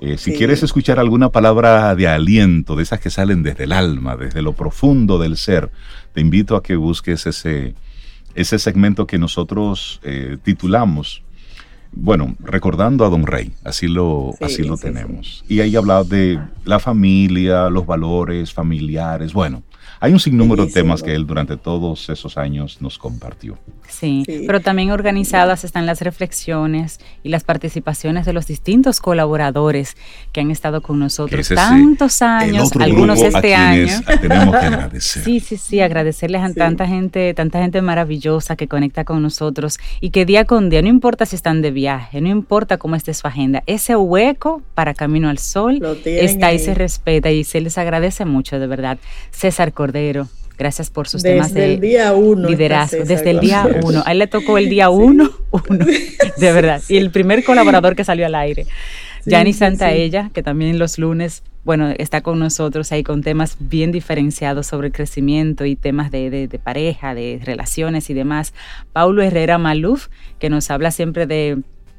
[0.00, 4.16] eh, si quieres escuchar alguna palabra de aliento, de esas que salen desde el alma,
[4.16, 5.70] desde lo profundo del ser,
[6.12, 7.74] te invito a que busques ese,
[8.34, 11.22] ese segmento que nosotros eh, titulamos,
[11.92, 15.44] bueno, recordando a Don Rey, así lo, así lo tenemos.
[15.48, 19.62] Y ahí habla de la familia, los valores familiares, bueno,
[20.00, 23.58] Hay un sinnúmero de temas que él durante todos esos años nos compartió.
[23.88, 24.44] Sí, Sí.
[24.46, 29.96] pero también organizadas están las reflexiones y las participaciones de los distintos colaboradores
[30.32, 33.86] que han estado con nosotros tantos años, algunos a este año.
[34.20, 35.22] tenemos que agradecer.
[35.24, 36.54] Sí, sí, sí, agradecerles a Sí.
[36.54, 40.88] tanta gente, tanta gente maravillosa que conecta con nosotros y que día con día, no
[40.88, 45.28] importa si están de viaje, no importa cómo esté su agenda, ese hueco para Camino
[45.28, 46.58] al Sol está y ahí.
[46.58, 48.98] se respeta y se les agradece mucho, de verdad.
[49.30, 50.26] César Cordero,
[50.58, 52.48] gracias por sus temas de el día uno.
[52.48, 54.02] liderazgo, desde el día uno.
[54.04, 55.86] A él le tocó el día uno, uno,
[56.38, 56.82] de verdad.
[56.88, 58.66] Y el primer colaborador que salió al aire.
[59.24, 63.90] Yani sí, Santaella, que también los lunes, bueno, está con nosotros ahí con temas bien
[63.92, 68.54] diferenciados sobre el crecimiento y temas de, de- de pareja, de relaciones y demás.
[68.92, 70.08] Paulo Herrera Maluf,
[70.38, 71.58] que nos habla siempre de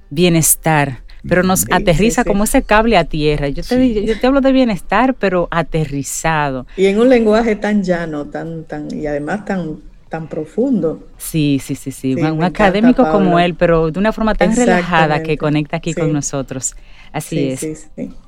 [0.09, 3.49] bienestar, pero nos Sí, aterriza sí, como ese cable a tierra.
[3.49, 6.67] Yo te, yo te hablo de bienestar, pero aterrizado.
[6.75, 11.11] Y en un lenguaje tan llano, tan, tan, y además tan, tan profundo.
[11.17, 12.15] Sí, sí, sí, sí.
[12.15, 15.95] Sí, un, encanta, académico como él, pero de una forma tan relajada que conecta aquí
[15.95, 16.75] con nosotros.
[17.11, 17.71] Así Sí, es.
[17.75, 18.21] sí, sí.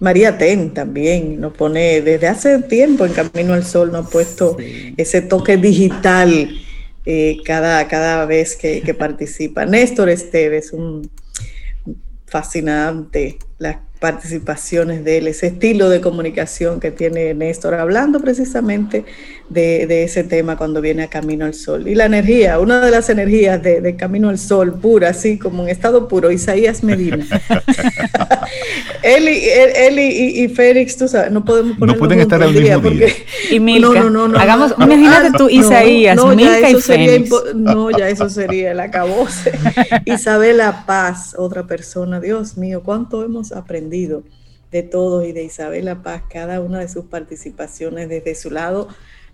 [0.00, 4.56] María Ten también nos pone, desde hace tiempo en Camino al Sol nos ha puesto
[4.96, 6.50] ese toque digital
[7.06, 9.66] eh, cada, cada vez que, que participa.
[9.66, 11.10] Néstor Esteves, un
[12.34, 19.04] fascinante las participaciones de él, ese estilo de comunicación que tiene Néstor, hablando precisamente
[19.48, 21.86] de, de ese tema cuando viene a Camino al Sol.
[21.86, 25.64] Y la energía, una de las energías de, de Camino al Sol, pura, así como
[25.64, 27.24] en estado puro, Isaías Medina.
[29.02, 32.90] él y, él, él y, Félix, tú sabes, no podemos ponernos pueden estar al mismo
[32.90, 33.08] día.
[33.50, 34.00] Y Milka.
[34.00, 38.30] Hagamos- no, imagínate ah, tú, no, Isaías, no, ya Milka y sería No, ya eso
[38.30, 39.52] sería el acabose.
[40.06, 44.22] Isabela Paz, otra persona, Dios mío, cuánto hemos aprendido
[44.72, 48.88] de todos y de Isabela Paz, cada una de sus participaciones desde su lado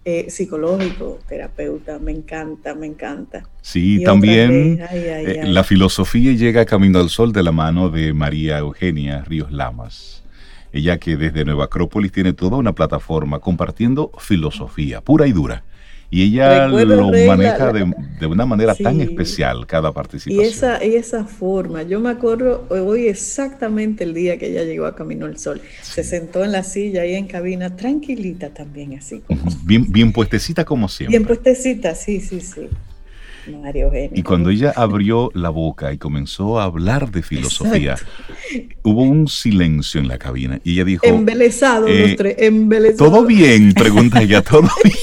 [0.05, 3.45] eh, psicológico, terapeuta, me encanta, me encanta.
[3.61, 5.53] Sí, Y también ay, ay, eh, ay.
[5.53, 10.23] la filosofía llega Camino al Sol de la mano de María Eugenia Ríos Lamas.
[10.73, 15.65] Ella que desde Nueva Acrópolis tiene toda una plataforma compartiendo filosofía pura y dura.
[16.11, 19.93] Y ella Recuerdo, lo maneja de, de una manera tan especial cada
[20.27, 20.43] Y participación.
[20.43, 24.95] esa, y esa forma, yo me acuerdo hoy exactamente el día que ella llegó a
[24.95, 25.63] Camino al Sol.
[25.89, 30.65] Se sentó en la silla ahí en cabina, tranquilita también, así como Bien, bien puestecita
[30.65, 31.19] como siempre.
[31.19, 32.81] bien puestecita, sí, sí, sí.
[34.13, 37.97] Y cuando ella abrió la boca y comenzó a hablar de filosofía,
[38.83, 42.97] hubo un silencio en la cabina y ella dijo, Embelezados eh, los tres.
[42.97, 43.73] ¿todo bien?
[43.73, 44.95] Pregunta ella, ¿todo bien?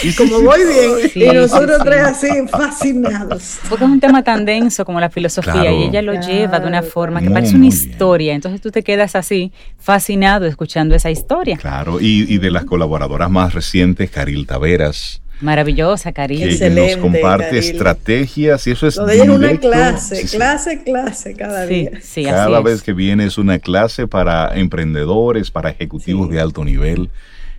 [0.00, 1.10] Sí, Como voy bien.
[1.12, 3.58] Sí, y nosotros tres así, fascinados.
[3.68, 5.70] Porque es un tema tan denso como la filosofía Claro.
[5.80, 7.72] y ella lo lleva de una forma que Muy, parece una bien.
[7.72, 8.34] historia.
[8.34, 11.56] Entonces tú te quedas así, fascinado escuchando esa historia.
[11.56, 16.40] Claro, y, y de las colaboradoras más recientes, Caril Taveras, Maravillosa, Cariño.
[16.42, 17.58] que nos Excelente, comparte Caril.
[17.58, 20.36] estrategias y eso es Lo de una clase, Sí, sí.
[20.36, 21.90] clase, clase cada Sí, día.
[22.00, 22.82] sí, Cada así vez es.
[22.82, 26.34] que viene es una clase para emprendedores, para ejecutivos Sí.
[26.34, 27.10] de alto nivel.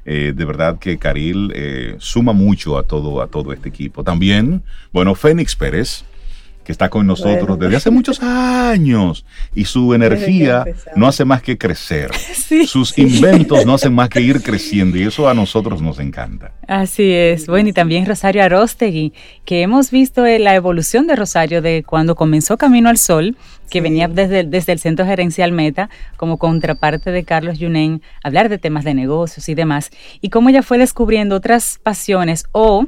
[0.05, 4.03] Eh, de verdad que Caril eh, suma mucho a todo, a todo este equipo.
[4.03, 6.03] También, bueno, Fénix Pérez,
[6.63, 7.57] que está con nosotros Bueno.
[7.57, 12.09] desde hace muchos años y su energía no hace más que crecer.
[12.43, 12.67] Sí.
[12.67, 16.51] Sus inventos no hacen más que ir creciendo y eso a nosotros nos encanta.
[16.67, 17.47] Así es.
[17.47, 19.13] Bueno, y también Rosario Arostegui,
[19.45, 23.37] que hemos visto eh, la evolución de Rosario de cuando comenzó Camino al Sol,
[23.69, 23.81] que Sí.
[23.81, 28.57] venía desde, el- desde el Centro Gerencial Meta, como contraparte de Carlos Yunen, hablar de
[28.59, 29.89] temas de negocios y demás,
[30.21, 32.85] y cómo ella fue descubriendo otras pasiones o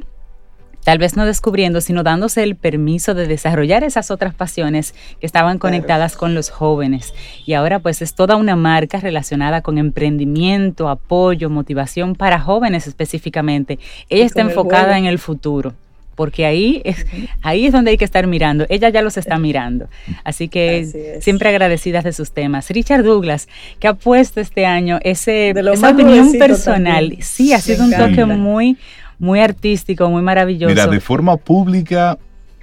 [0.86, 5.58] tal vez no descubriendo, sino dándose el permiso de desarrollar esas otras pasiones que estaban
[5.58, 5.72] Claro.
[5.74, 7.12] conectadas con los jóvenes.
[7.44, 13.80] Y ahora pues es toda una marca relacionada con emprendimiento, apoyo, motivación para jóvenes específicamente.
[14.08, 14.98] Ella está el enfocada juego.
[14.98, 15.74] en el futuro.
[16.14, 17.04] Porque ahí es,
[17.42, 18.64] ahí es donde hay que estar mirando.
[18.70, 19.88] Ella ya los está mirando.
[20.24, 22.70] Así que Así siempre agradecidas de sus temas.
[22.70, 23.48] Richard Douglas,
[23.80, 27.08] que ha puesto este año ese, esa opinión personal.
[27.08, 27.22] también.
[27.22, 28.78] Sí, ha Me sido un toque muy,
[29.18, 30.74] muy artístico, muy maravilloso.
[30.74, 32.18] Mira, de forma pública,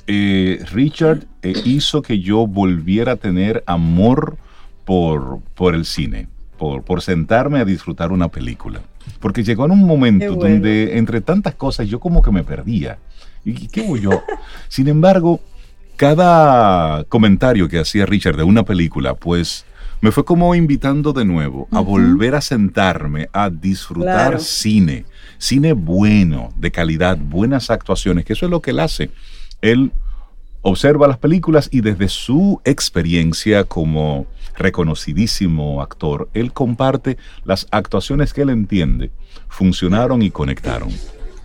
[0.07, 4.37] eh, Richard eh, hizo que yo volviera a tener amor
[4.85, 8.81] por, por el cine, por, por sentarme a disfrutar una película.
[9.19, 10.49] Porque llegó en un momento bueno.
[10.49, 12.97] donde entre tantas cosas yo como que me perdía.
[13.45, 14.23] ¿Y qué hago yo?
[14.69, 15.41] Sin embargo,
[15.97, 19.65] cada comentario que hacía Richard de una película, pues
[20.01, 24.39] me fue como invitando de nuevo a volver a sentarme a disfrutar Claro.
[24.39, 25.05] cine,
[25.43, 29.09] cine bueno, de calidad, buenas actuaciones, que eso es lo que él hace.
[29.61, 29.91] Él
[30.61, 34.25] observa las películas y desde su experiencia como
[34.55, 39.11] reconocidísimo actor, él comparte las actuaciones que él entiende
[39.49, 40.89] funcionaron y conectaron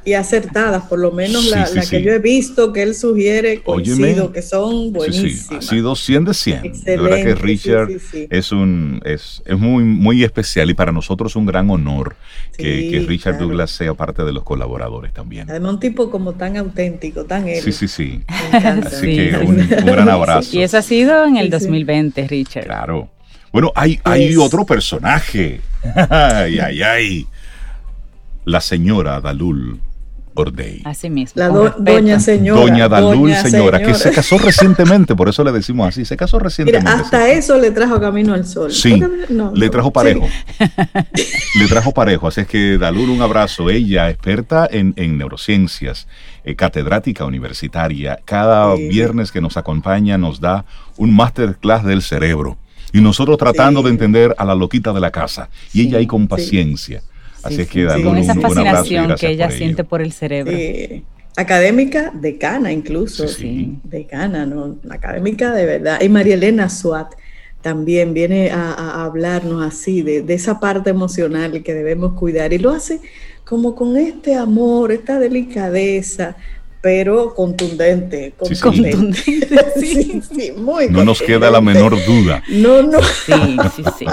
[0.04, 4.42] y acertadas, por lo menos la, que yo he visto que él sugiere, coincido, que
[4.42, 5.64] son buenísimas.
[5.64, 6.84] Ha sido 100 de 100.
[6.84, 7.90] De verdad que Richard
[8.30, 12.16] es un es, es, muy, muy especial y para nosotros un gran honor
[12.56, 15.50] que, Richard Douglas sea parte de los colaboradores también.
[15.50, 17.62] Además, un tipo como tan auténtico, tan él.
[17.62, 18.22] Sí, sí, sí.
[18.52, 20.56] Así que un, un, gran abrazo.
[20.56, 22.64] Y eso ha sido en el 2020, Richard.
[22.64, 23.08] Claro.
[23.52, 25.60] Bueno, hay, hay otro personaje.
[26.10, 27.26] ay, ay, ay.
[28.44, 29.80] La señora Dalul
[30.84, 31.32] Así mismo.
[31.40, 32.60] La doña señora.
[32.60, 36.90] Doña Dalul, señora, que se casó recientemente, por eso le decimos así, se casó recientemente.
[36.90, 38.72] hasta eso le trajo Camino al Sol.
[38.72, 39.02] Sí,
[39.54, 40.28] le trajo parejo.
[41.58, 43.70] le trajo parejo, así es que Dalul, un abrazo.
[43.70, 46.06] Ella, experta en, neurociencias,
[46.44, 50.64] eh, catedrática universitaria, cada viernes que nos acompaña nos da
[50.96, 52.58] un masterclass del cerebro.
[52.92, 55.50] Y nosotros tratando de entender a la loquita de la casa.
[55.72, 57.02] Y ella ahí con paciencia.
[57.48, 60.56] Así es que con esa fascinación que ella siente por el cerebro.
[61.36, 64.76] Académica decana incluso, sí, decana, ¿no?
[64.90, 66.00] Académica de verdad.
[66.00, 67.14] Y María Elena Suat
[67.60, 73.00] también viene a, hablarnos así de, esa parte emocional que debemos cuidar y lo hace
[73.44, 76.36] como con este amor, esta delicadeza,
[76.80, 78.34] pero contundente.
[78.38, 79.18] contundente.
[79.78, 82.42] Sí, sí, muy No nos queda la menor duda.
[82.48, 83.00] No, no.
[83.02, 83.32] Sí,
[83.76, 84.06] sí, sí.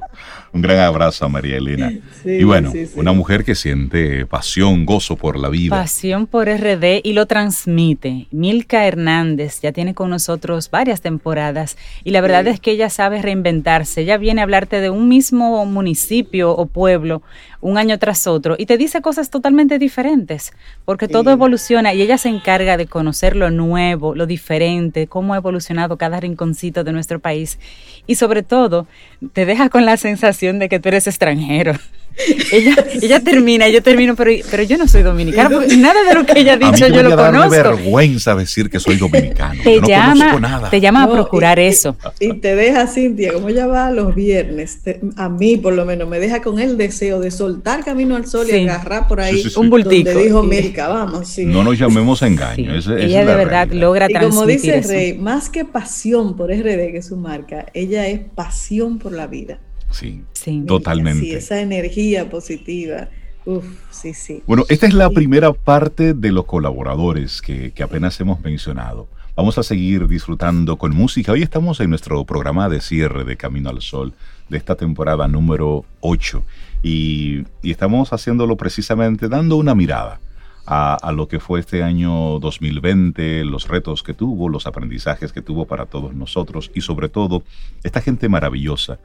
[0.52, 1.92] Un gran abrazo a María Elena.
[2.24, 5.74] y bueno, una mujer que siente pasión, gozo por la vida.
[5.74, 8.26] Pasión por RD y lo transmite.
[8.30, 13.22] Milka Hernández ya tiene con nosotros varias temporadas y la verdad es que ella sabe
[13.22, 14.02] reinventarse.
[14.02, 17.22] Ella viene a hablarte de un mismo municipio o pueblo
[17.62, 20.52] un año tras otro y te dice cosas totalmente diferentes,
[20.84, 25.38] porque todo evoluciona y ella se encarga de conocer lo nuevo, lo diferente, cómo ha
[25.38, 27.58] evolucionado cada rinconcito de nuestro país
[28.06, 28.86] y sobre todo
[29.32, 31.74] te deja con la sensación de que tú eres extranjero.
[32.52, 36.26] ella, ella termina, yo termino, pero, pero yo no soy dominicana, porque nada de lo
[36.26, 37.50] que ella ha dicho yo lo conozco.
[37.50, 39.62] Me vergüenza decir que soy dominicano.
[39.62, 41.96] Te llama, Te llama a procurar eso.
[42.20, 44.80] Y te deja, Cintia, como ella va los viernes,
[45.16, 48.46] a mí por lo menos me deja con el deseo de soltar camino al sol
[48.48, 50.10] y agarrar por ahí un bultico.
[50.10, 51.38] Donde dijo Mirka, vamos.
[51.38, 52.74] No nos llamemos engaño.
[52.74, 57.06] ella de verdad logra y como dice Rey, más que pasión por RD, que es
[57.06, 59.58] su marca, ella es pasión por la vida.
[59.90, 60.64] Sí, sí.
[60.66, 61.20] totalmente.
[61.20, 63.08] Sí, esa energía positiva.
[63.44, 64.42] Uf, sí, sí.
[64.46, 69.08] Bueno, esta es la primera parte de los colaboradores que, apenas hemos mencionado.
[69.34, 71.32] Vamos a seguir disfrutando con música.
[71.32, 74.12] Hoy estamos en nuestro programa de cierre de Camino al Sol
[74.48, 76.44] de esta temporada número 8
[76.82, 80.20] y, estamos haciéndolo precisamente dando una mirada
[80.66, 85.42] a, a, lo que fue este año 2020, los retos que tuvo, los aprendizajes que
[85.42, 87.42] tuvo para todos nosotros y sobre todo
[87.82, 88.98] esta gente maravillosa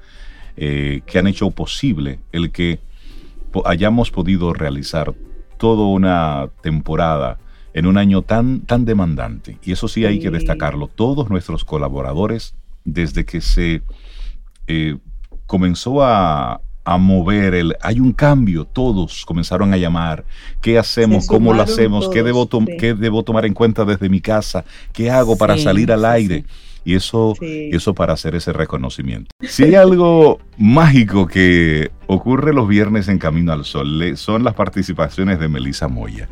[0.59, 2.79] eh, que han hecho posible el que
[3.65, 5.13] hayamos podido realizar
[5.59, 7.37] toda una temporada
[7.75, 9.59] en un año tan, tan demandante.
[9.63, 10.87] Y eso sí hay que destacarlo.
[10.87, 12.55] Todos nuestros colaboradores,
[12.85, 13.83] desde que se
[14.65, 14.97] eh,
[15.45, 16.59] comenzó a,
[16.95, 20.23] mover el hay un cambio, todos comenzaron a llamar,
[20.61, 21.27] ¿qué hacemos?
[21.27, 22.07] ¿Cómo lo hacemos?
[22.07, 22.47] ¿Qué, debo
[22.79, 24.63] ¿Qué debo tomar en cuenta desde mi casa?
[24.93, 26.45] ¿Qué hago para salir al aire?
[26.85, 29.29] Y eso, eso para hacer ese reconocimiento.
[29.41, 35.37] Si hay algo mágico que ocurre los viernes en Camino al Sol, son las participaciones
[35.41, 36.29] de Melissa Moya.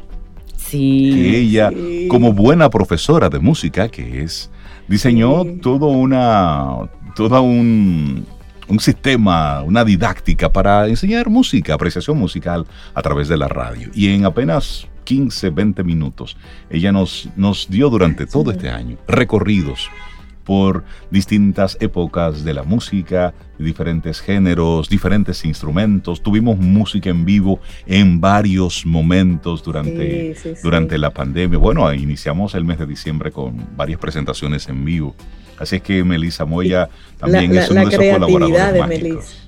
[0.56, 1.12] Sí.
[1.14, 1.72] Que ella,
[2.08, 4.50] como buena profesora de música que es,
[4.88, 8.26] diseñó todo una, toda un,
[8.68, 13.90] un sistema, una didáctica para enseñar música, apreciación musical a través de la radio.
[13.94, 16.38] Y en apenas 15, 20 minutos,
[16.70, 19.90] ella nos, nos dio durante todo este año recorridos
[20.46, 26.22] por distintas épocas de la música, diferentes géneros, diferentes instrumentos.
[26.22, 31.58] Tuvimos música en vivo en varios momentos durante, durante la pandemia.
[31.58, 35.16] Bueno, iniciamos el mes de diciembre con varias presentaciones en vivo.
[35.58, 39.42] Así es que Melissa Moya también es uno de esos colaboradores de mágicos.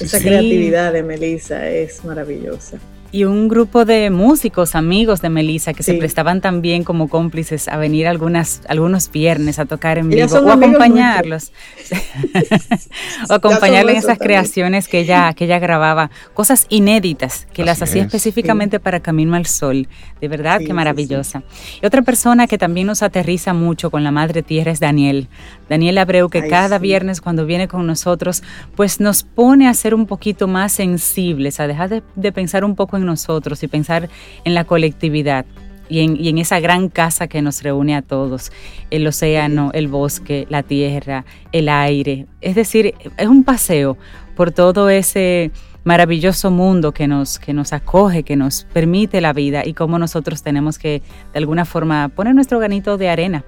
[0.00, 2.78] Esa creatividad de Melissa es maravillosa
[3.10, 7.78] y un grupo de músicos, amigos de Melissa, que se prestaban también como cómplices a
[7.78, 11.52] venir algunas, algunos viernes a tocar en vivo o acompañarlos.
[13.30, 18.02] o acompañarle en esas creaciones que ella, que ella grababa, cosas inéditas que las hacía
[18.02, 19.88] específicamente para Camino al Sol.
[20.20, 21.42] De verdad que maravillosa.
[21.80, 25.28] Y otra persona que también nos aterriza mucho con la Madre Tierra es Daniel.
[25.68, 28.42] Daniel Abreu, que cada viernes cuando viene con nosotros,
[28.76, 32.74] pues nos pone a ser un poquito más sensibles, a dejar de, de pensar un
[32.74, 34.08] poco en nosotros y pensar
[34.44, 35.44] en la colectividad.
[35.90, 38.52] y en, y en esa gran casa que nos reúne a todos,
[38.90, 42.26] el océano, el bosque, la tierra, el aire.
[42.42, 43.96] Es decir, es un paseo
[44.36, 45.50] por todo ese
[45.84, 50.42] maravilloso mundo que nos, que nos acoge, que nos permite la vida y cómo nosotros
[50.42, 51.00] tenemos que
[51.32, 53.44] de alguna forma poner nuestro granito de arena.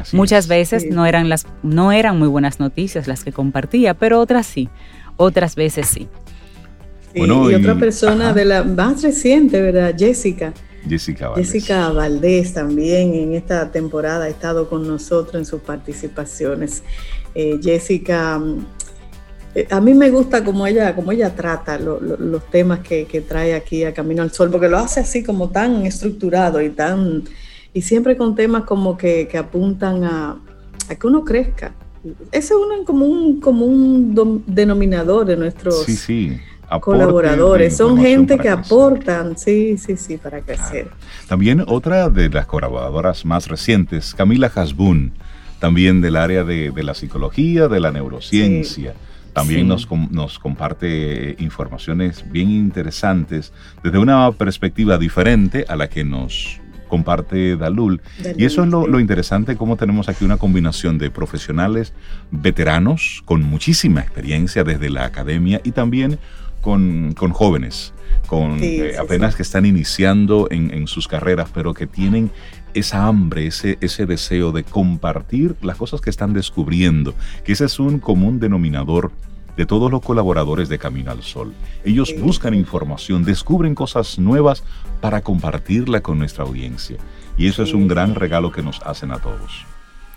[0.00, 0.48] Así Muchas es.
[0.48, 0.88] veces Sí.
[0.90, 4.68] no eran las no eran muy buenas noticias las que compartía, pero otras sí.
[5.16, 6.08] Otras veces sí.
[7.14, 8.34] Sí, Bueno, y, otra persona ajá.
[8.34, 9.94] de la más reciente, ¿verdad?
[9.96, 10.52] Jessica.
[10.88, 11.52] Jessica Valdés.
[11.52, 16.82] Jessica Valdés también en esta temporada ha estado con nosotros en sus participaciones.
[17.34, 18.66] Eh, Jessica, mm,
[19.70, 23.20] a mí me gusta como ella, como ella trata lo- lo- los temas que, que
[23.20, 27.22] trae aquí a Camino al Sol, porque lo hace así como tan estructurado y tan
[27.72, 30.36] y siempre con temas como que, que apuntan a,
[30.88, 31.72] a que uno crezca.
[32.30, 36.40] Ese es uno como un, como un denominador de nuestros Sí, sí.
[36.80, 37.76] Colaboradores.
[37.76, 38.58] Son gente que crecer.
[38.58, 40.88] aportan, sí, sí, sí, para crecer.
[41.28, 45.12] También otra de las colaboradoras más recientes, Camila Hasbun,
[45.60, 48.94] también del área de, de la psicología, de la neurociencia.
[49.32, 49.66] También Sí.
[49.66, 53.52] nos, com- nos comparte informaciones bien interesantes
[53.82, 58.00] desde una perspectiva diferente a la que nos comparte Dalul.
[58.36, 61.92] Y eso es lo, lo interesante, cómo tenemos aquí una combinación de profesionales
[62.30, 66.18] veteranos con muchísima experiencia desde la academia y también
[66.64, 67.92] con, con jóvenes,
[68.26, 72.30] con Sí, eh, sí, apenas que están iniciando en, en sus carreras, pero que tienen
[72.72, 77.78] esa hambre, ese, ese deseo de compartir las cosas que están descubriendo, que ese es
[77.78, 79.12] un común denominador
[79.58, 81.52] de todos los colaboradores de Camino al Sol.
[81.84, 84.64] Ellos Sí, buscan información, descubren cosas nuevas
[85.02, 86.96] para compartirla con nuestra audiencia.
[87.36, 89.66] Y eso es un gran regalo que nos hacen a todos.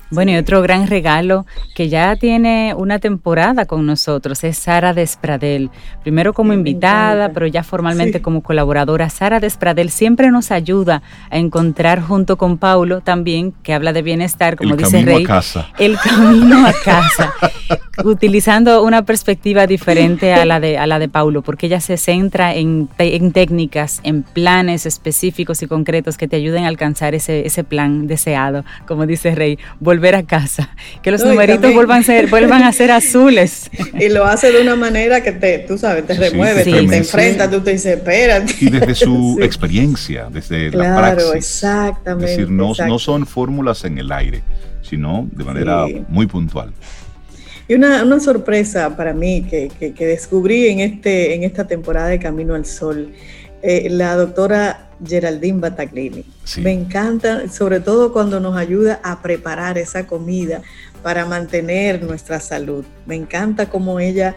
[0.09, 1.45] Bueno, y otro gran regalo
[1.75, 5.69] que ya tiene una temporada con nosotros es Sara Despradel.
[6.03, 8.23] Primero como Sí, invitada, pero ya formalmente Sí.
[8.23, 9.09] como colaboradora.
[9.09, 14.55] Sara Despradel siempre nos ayuda a encontrar junto con Paulo también, que habla de bienestar,
[14.55, 15.67] como El dice camino Rey, a casa.
[15.77, 17.33] el camino a casa,
[18.03, 22.53] utilizando una perspectiva diferente a la de, a la de Paulo, porque ella se centra
[22.55, 27.63] en, en técnicas, en planes específicos y concretos que te ayuden a alcanzar ese, ese
[27.63, 29.57] plan deseado, como dice Rey,
[29.97, 30.69] volver a casa,
[31.01, 33.69] que los No, y numeritos también- vuelvan a, ser, vuelvan a ser azules.
[33.99, 36.87] Y lo hace de una manera que te, tú sabes, te Sí, remueve, sí, te,
[36.87, 38.53] te enfrenta, tú te dices, espérate.
[38.61, 39.43] Y desde su Sí.
[39.45, 41.33] experiencia, desde la Claro, praxis.
[41.35, 42.31] exactamente.
[42.31, 44.43] Es decir, no, no son fórmulas en el aire,
[44.83, 46.03] sino de manera Sí.
[46.09, 46.71] muy puntual.
[47.69, 52.07] Y una, una sorpresa para mí que, que- que descubrí en, este, en esta temporada
[52.07, 53.11] de Camino al Sol,
[53.70, 56.24] eh, la doctora Geraldine Battaglini.
[56.45, 56.61] Sí.
[56.61, 60.61] Me encanta, sobre todo cuando nos ayuda a preparar esa comida
[61.03, 62.86] para mantener nuestra salud.
[63.05, 64.36] Me encanta cómo ella,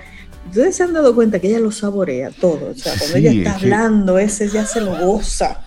[0.48, 2.72] ustedes se han dado cuenta que ella lo saborea todo.
[2.72, 5.60] O sea, cuando Sí, ella está es que- hablando, ese ya se lo goza.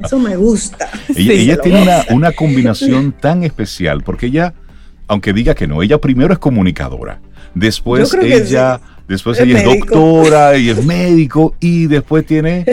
[0.00, 0.88] Eso me gusta.
[1.14, 4.54] Ella, Sí, tiene una, una combinación tan especial, porque ella,
[5.06, 7.20] aunque diga que no, ella primero es comunicadora,
[7.54, 12.64] después ella, después Es ella es doctora y es médico, y después tiene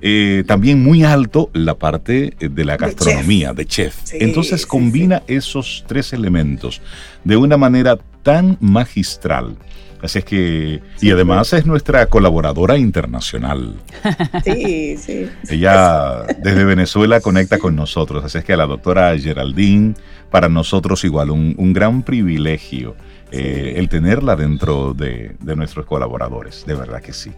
[0.00, 3.96] eh, también muy alto la parte eh, de la De gastronomía, de chef.
[4.04, 6.80] Sí, Entonces sí, combina esos tres elementos
[7.24, 9.56] de una manera tan magistral.
[10.02, 13.76] Así es que, y Sí, además es nuestra colaboradora internacional.
[14.44, 15.28] Sí, sí.
[15.48, 19.94] Ella desde Venezuela conecta con nosotros, así es que a la doctora Geraldine,
[20.32, 22.96] para nosotros igual, un, un gran privilegio
[23.32, 27.32] eh, el tenerla dentro de, de nuestros colaboradores, de verdad que sí.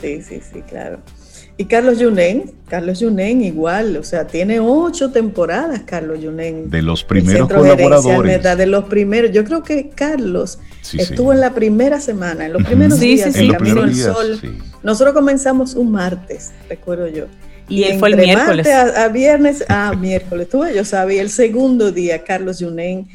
[0.00, 0.98] Sí, sí, sí, claro.
[1.56, 6.70] Y Carlos Yunen, Carlos Yunen igual, o sea, tiene ocho temporadas Carlos Yunen.
[6.70, 8.32] De los primeros colaboradores.
[8.38, 11.02] Meta, de los primeros, yo creo que Carlos Sí, sí.
[11.02, 13.40] estuvo en la primera semana, en los primeros Sí, días sí, sí.
[13.40, 14.38] En los Camino primeros al días, Sol.
[14.40, 14.58] sí.
[14.82, 17.26] Nosotros comenzamos un martes, recuerdo yo.
[17.68, 18.66] Y él fue el miércoles.
[18.66, 23.06] martes a, a viernes, ah, miércoles, tuve yo sabía, el segundo día, Carlos Yunen,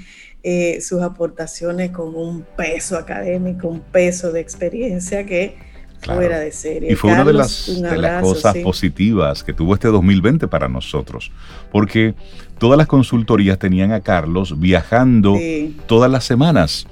[0.47, 5.57] eh, sus aportaciones con un peso académico, un peso de experiencia que
[6.01, 6.19] Claro.
[6.19, 6.91] fuera de serie.
[6.91, 8.59] Y fue una de Carlos, las, un de las abrazo, cosas sí.
[8.61, 11.31] positivas que tuvo este 2020 para nosotros,
[11.71, 12.13] porque
[12.59, 15.75] todas las consultorías tenían a Carlos viajando Sí.
[15.87, 16.85] todas las semanas.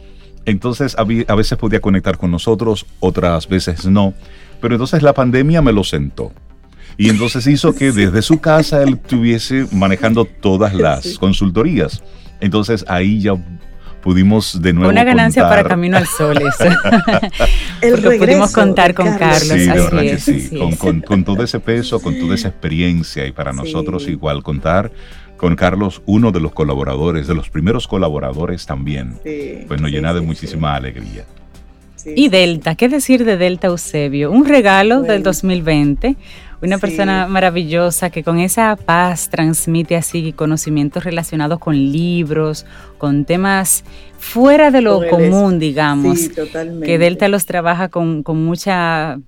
[0.46, 4.16] Entonces a veces podía conectar con nosotros, otras veces no.
[4.62, 6.32] Pero entonces la pandemia me lo sentó.
[6.98, 11.18] Y entonces hizo que desde su casa él estuviese manejando todas las Sí.
[11.18, 12.04] consultorías.
[12.40, 13.34] Entonces ahí ya
[14.02, 14.90] pudimos de nuevo.
[14.92, 16.64] Una ganancia contar- para Camino al Sol eso.
[17.82, 20.44] El Porque pudimos regreso contar de con Carlos, Sí, de así verdad que es, sí.
[20.48, 23.58] así Con, con- con todo ese peso, con toda esa experiencia y para Sí.
[23.58, 24.92] nosotros igual contar
[25.38, 29.16] con Carlos, uno de los colaboradores, de los primeros colaboradores también.
[29.26, 31.26] Sí, Pues nos sí, llena de sí, muchísima alegría.
[31.96, 32.30] sí, Y sí.
[32.30, 34.32] Delta, ¿qué decir de Delta Eusebio?
[34.32, 35.24] Un regalo del Bueno.
[35.26, 36.16] 2020,
[36.64, 36.82] Una Sí.
[36.82, 42.66] persona maravillosa que con esa paz transmite así conocimientos relacionados con libros,
[42.98, 43.84] con temas
[44.18, 46.20] fuera de lo común, digamos.
[46.20, 46.86] Sí, totalmente.
[46.86, 49.20] que Delta los trabaja con, con mucha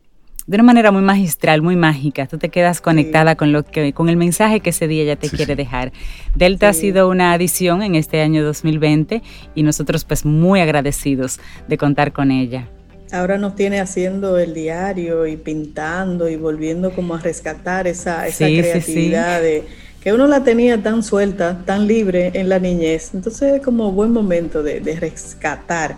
[0.48, 2.28] de una manera muy magistral, muy mágica.
[2.28, 5.28] Tú te quedas conectada con lo que, con el mensaje que ese día ya te
[5.28, 5.58] Sí, quiere sí.
[5.58, 5.92] dejar.
[6.36, 9.24] Delta ha sido una adición en este año 2020
[9.56, 12.70] y nosotros pues muy agradecidos de contar con ella.
[13.12, 18.48] Ahora nos tiene haciendo el diario y pintando y volviendo como a rescatar esa, esa
[18.48, 18.62] Sí, sí, sí.
[18.72, 19.64] creatividad de
[20.02, 23.12] que uno la tenía tan suelta, tan libre en la niñez.
[23.14, 25.98] Entonces es como buen momento de, de rescatar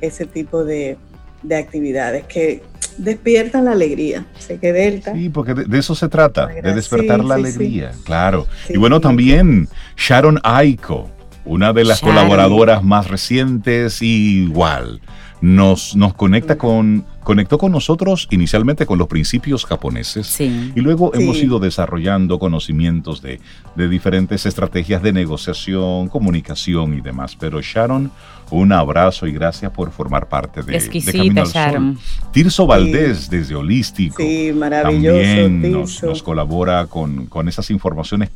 [0.00, 0.96] ese tipo de,
[1.42, 2.62] de actividades que
[2.98, 4.26] despiertan la alegría.
[4.38, 5.12] Sé que Delta.
[5.14, 8.46] Sí, porque de, de eso se trata, de despertar sí, la sí, alegría, claro.
[8.66, 8.74] Sí.
[8.74, 11.10] Y bueno, también Sharon Aiko,
[11.44, 12.14] una de las Sharon.
[12.16, 15.00] colaboradoras más recientes, y igual
[15.40, 20.26] nos, nos conecta con, conectó con nosotros inicialmente con los principios japoneses.
[20.26, 20.72] Sí.
[20.74, 21.22] Y luego Sí.
[21.22, 23.40] hemos ido desarrollando conocimientos de,
[23.74, 27.36] de diferentes estrategias de negociación, comunicación y demás.
[27.38, 28.10] Pero Sharon,
[28.50, 31.54] un abrazo y gracias por formar parte de, de Exquisita, Camino al Sol.
[31.62, 31.98] Sharon.
[32.32, 34.16] Tirso Valdés desde Holístico.
[34.22, 35.18] Sí, maravilloso.
[35.18, 36.06] También nos, Tirso.
[36.06, 38.30] nos colabora con, con esas informaciones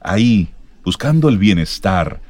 [0.00, 0.48] ahí,
[0.84, 2.20] buscando el bienestar.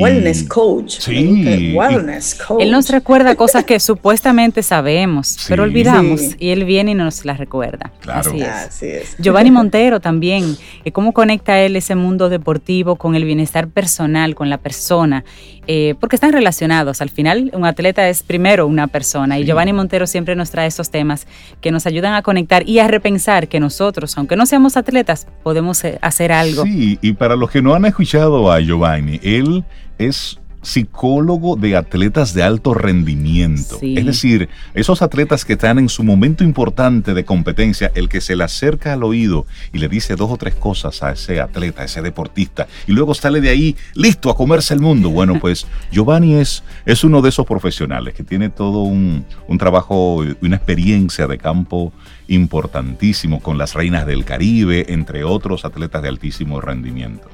[0.00, 0.98] Wellness coach.
[1.00, 2.62] Sí, Wellness coach.
[2.62, 5.46] Él nos recuerda cosas que supuestamente sabemos, Sí.
[5.48, 6.36] pero olvidamos Sí.
[6.38, 7.92] y él viene y nos las recuerda.
[8.00, 8.20] Claro.
[8.30, 8.48] Así es.
[8.48, 9.16] Así es.
[9.18, 14.50] Giovanni Montero también, eh, cómo conecta él ese mundo deportivo con el bienestar personal, con
[14.50, 15.24] la persona,
[15.66, 17.00] eh, porque están relacionados.
[17.00, 19.44] Al final, un atleta es primero una persona y.
[19.44, 21.26] Giovanni Montero siempre nos trae esos temas
[21.60, 25.82] que nos ayudan a conectar y a repensar que nosotros, aunque no seamos atletas, podemos
[25.84, 26.64] eh, hacer algo.
[26.64, 29.64] Sí, y para los que no han escuchado a Giovanni, él
[29.98, 33.78] es psicólogo de atletas de alto rendimiento.
[33.78, 33.94] Sí.
[33.96, 38.34] Es decir, esos atletas que están en su momento importante de competencia, el que se
[38.34, 41.84] le acerca al oído y le dice dos o tres cosas a ese atleta, a
[41.84, 45.10] ese deportista, y luego sale de ahí listo a comerse el mundo.
[45.10, 50.24] Bueno, pues Giovanni es, es uno de esos profesionales que tiene todo un, un trabajo
[50.24, 51.92] y una experiencia de campo
[52.26, 57.28] importantísimo con las reinas del Caribe, entre otros atletas de altísimo rendimiento.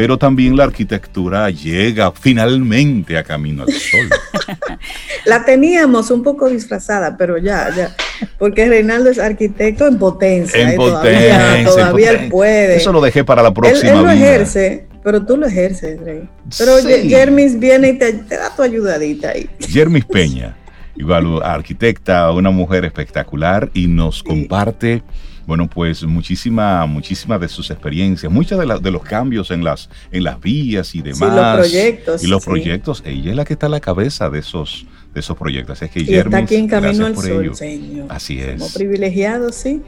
[0.00, 4.08] Pero también la arquitectura llega finalmente a Camino al Sol.
[5.26, 7.94] La teníamos un poco disfrazada, pero ya, ya.
[8.38, 10.58] Porque Reinaldo es arquitecto en potencia.
[10.58, 10.74] En ¿eh?
[10.74, 12.76] potencia, Todavía, todavía él puede.
[12.76, 14.14] Eso lo dejé para la él, próxima él lo vida.
[14.14, 16.26] ejerce, pero tú lo ejerces, Rey.
[16.56, 17.06] Pero Sí.
[17.10, 19.50] Jermis viene y te, te da tu ayudadita ahí.
[19.68, 20.56] Jermis Peña,
[20.96, 25.02] igual arquitecta, una mujer espectacular y nos comparte,
[25.46, 29.88] bueno, pues muchísima, muchísima de sus experiencias, muchos de, la- de los cambios en las,
[30.12, 31.18] en las vías y demás.
[31.18, 32.50] Sí, los proyectos, Y los sí.
[32.50, 35.78] proyectos, ella es la que está a la cabeza de esos, de esos proyectos.
[35.78, 37.54] Así es que Y Jermis, está aquí en Camino al Sol, ello.
[37.54, 38.06] señor.
[38.10, 38.74] Así Como es.
[38.74, 39.82] privilegiado, sí.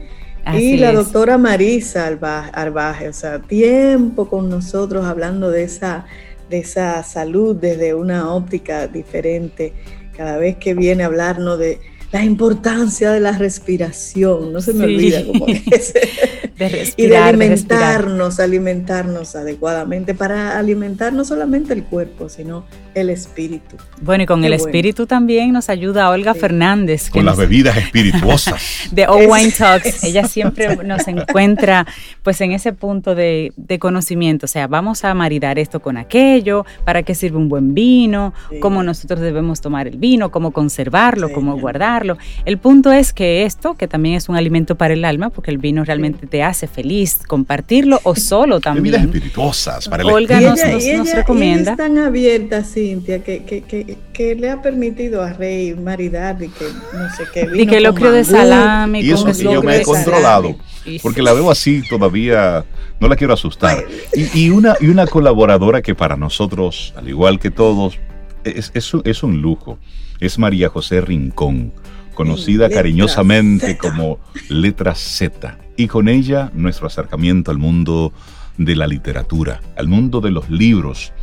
[0.45, 0.95] Así y la es.
[0.95, 2.05] doctora Marisa
[2.53, 6.05] Arbaje, o sea, tiempo con nosotros hablando de esa,
[6.49, 9.73] de esa salud desde una óptica diferente.
[10.17, 11.79] Cada vez que viene a hablarnos de
[12.13, 14.93] la importancia de la respiración, no se me Sí.
[14.93, 15.93] olvida como es.
[15.93, 17.23] De y de respirar, de respirar.
[17.29, 22.65] alimentarnos, alimentarnos adecuadamente para alimentar no solamente el cuerpo, sino
[22.95, 23.75] el espíritu.
[24.01, 24.65] Bueno, y con Qué el bueno.
[24.65, 26.39] espíritu también nos ayuda Olga Sí.
[26.39, 27.09] Fernández.
[27.09, 27.77] Con las nos- bebidas
[28.17, 28.61] espirituosas.
[28.91, 30.03] de O Wine Talks.
[30.03, 31.85] Ella siempre nos encuentra
[32.21, 34.45] pues en ese punto de, de conocimiento.
[34.45, 38.59] O sea, vamos a maridar esto con aquello, para qué sirve un buen vino, Sí.
[38.59, 42.17] cómo nosotros debemos tomar el vino, cómo conservarlo, Sí, cómo guardarlo.
[42.45, 45.57] El punto es que esto, que también es un alimento para el alma, porque el
[45.57, 48.95] vino realmente te hace feliz, compartirlo o solo Bebidas también.
[48.95, 50.49] espirituosas para el Olga espíritu.
[50.67, 51.53] nos- nos- y nos ella- recomienda.
[51.59, 55.73] y ella es tan abierta, Cintia, que, que, que, que le ha permitido a Rey
[55.73, 57.41] maridar y que no sé qué.
[57.53, 58.99] Y vino que lo creo de salami.
[59.01, 60.03] Y eso sí, yo me he salami.
[60.03, 60.55] controlado.
[60.85, 62.65] Y Porque la veo así todavía,
[62.99, 63.85] no la quiero asustar.
[64.13, 67.99] Y, y una, y una colaboradora que para nosotros, al igual que todos,
[68.43, 69.79] es, es un- es un lujo.
[70.19, 71.71] Es María José Rincón,
[72.13, 73.77] conocida Letra cariñosamente Z.
[73.77, 74.19] como
[74.49, 75.57] Letra Z.
[75.77, 78.11] Y con ella nuestro acercamiento al mundo
[78.57, 81.13] de la literatura, al mundo de los libros.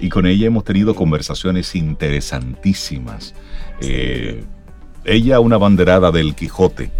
[0.00, 3.34] Y con ella hemos tenido conversaciones interesantísimas.
[3.80, 4.44] Eh,
[5.04, 6.90] ella una banderada del Quijote,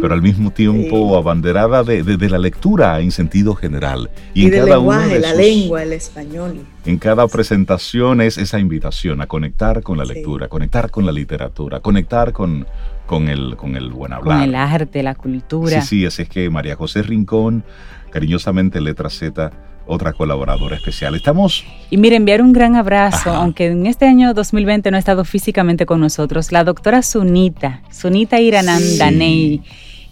[0.00, 1.16] pero al mismo tiempo Sí.
[1.18, 4.10] abanderada de, de- de la lectura en sentido general.
[4.32, 6.60] Y, en del cada uno lenguaje, de la sus- lengua, el español.
[6.86, 10.14] En cada presentación es esa invitación a conectar con la Sí.
[10.14, 12.66] lectura, conectar con la literatura, conectar con,
[13.06, 14.38] con, el, con el buen hablar.
[14.38, 15.82] Con el arte, la cultura.
[15.82, 17.64] Sí, sí, así es que María José Rincón,
[18.10, 19.52] cariñosamente Letra Z,
[19.86, 21.14] otra colaboradora especial.
[21.14, 23.38] Estamos Y mire, enviar un gran abrazo, Ajá.
[23.38, 28.40] aunque en este año 2020 no ha estado físicamente con nosotros, la doctora Sunita, Sunita
[28.40, 29.62] Iranandanei,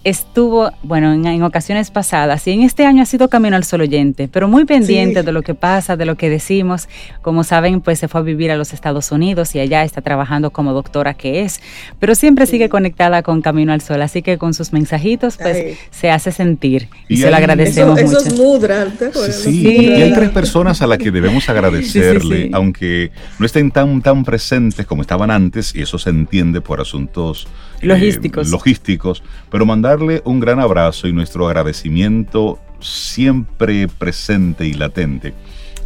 [0.03, 4.27] estuvo, bueno, en, ocasiones pasadas y en este año ha sido Camino al Sol oyente,
[4.27, 6.87] pero muy pendiente de lo que pasa, de lo que decimos.
[7.21, 10.49] Como saben, pues se fue a vivir a los Estados Unidos y allá está trabajando
[10.51, 11.61] como doctora que es,
[11.99, 16.09] pero siempre sigue conectada con Camino al Sol, así que con sus mensajitos, pues se
[16.09, 18.27] hace sentir y, se lo agradecemos eso, mucho.
[18.27, 18.87] es mudra,
[19.31, 24.23] sí, y hay tres personas a las que debemos agradecerle, aunque no estén tan, tan
[24.23, 27.47] presentes como estaban antes, y eso se entiende por asuntos
[27.81, 28.49] eh, logísticos.
[28.49, 35.33] logísticos, pero mandarle un gran abrazo y nuestro agradecimiento siempre presente y latente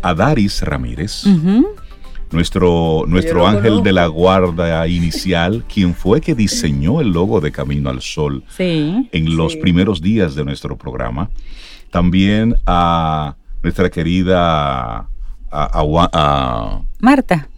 [0.02, 1.26] a Daris Ramírez.
[2.32, 7.90] Nuestro, nuestro ángel de la guarda inicial, quien fue que diseñó el logo de Camino
[7.90, 11.30] al Sol en los primeros días de nuestro programa.
[11.92, 15.08] También a nuestra querida
[15.52, 17.50] a, Marta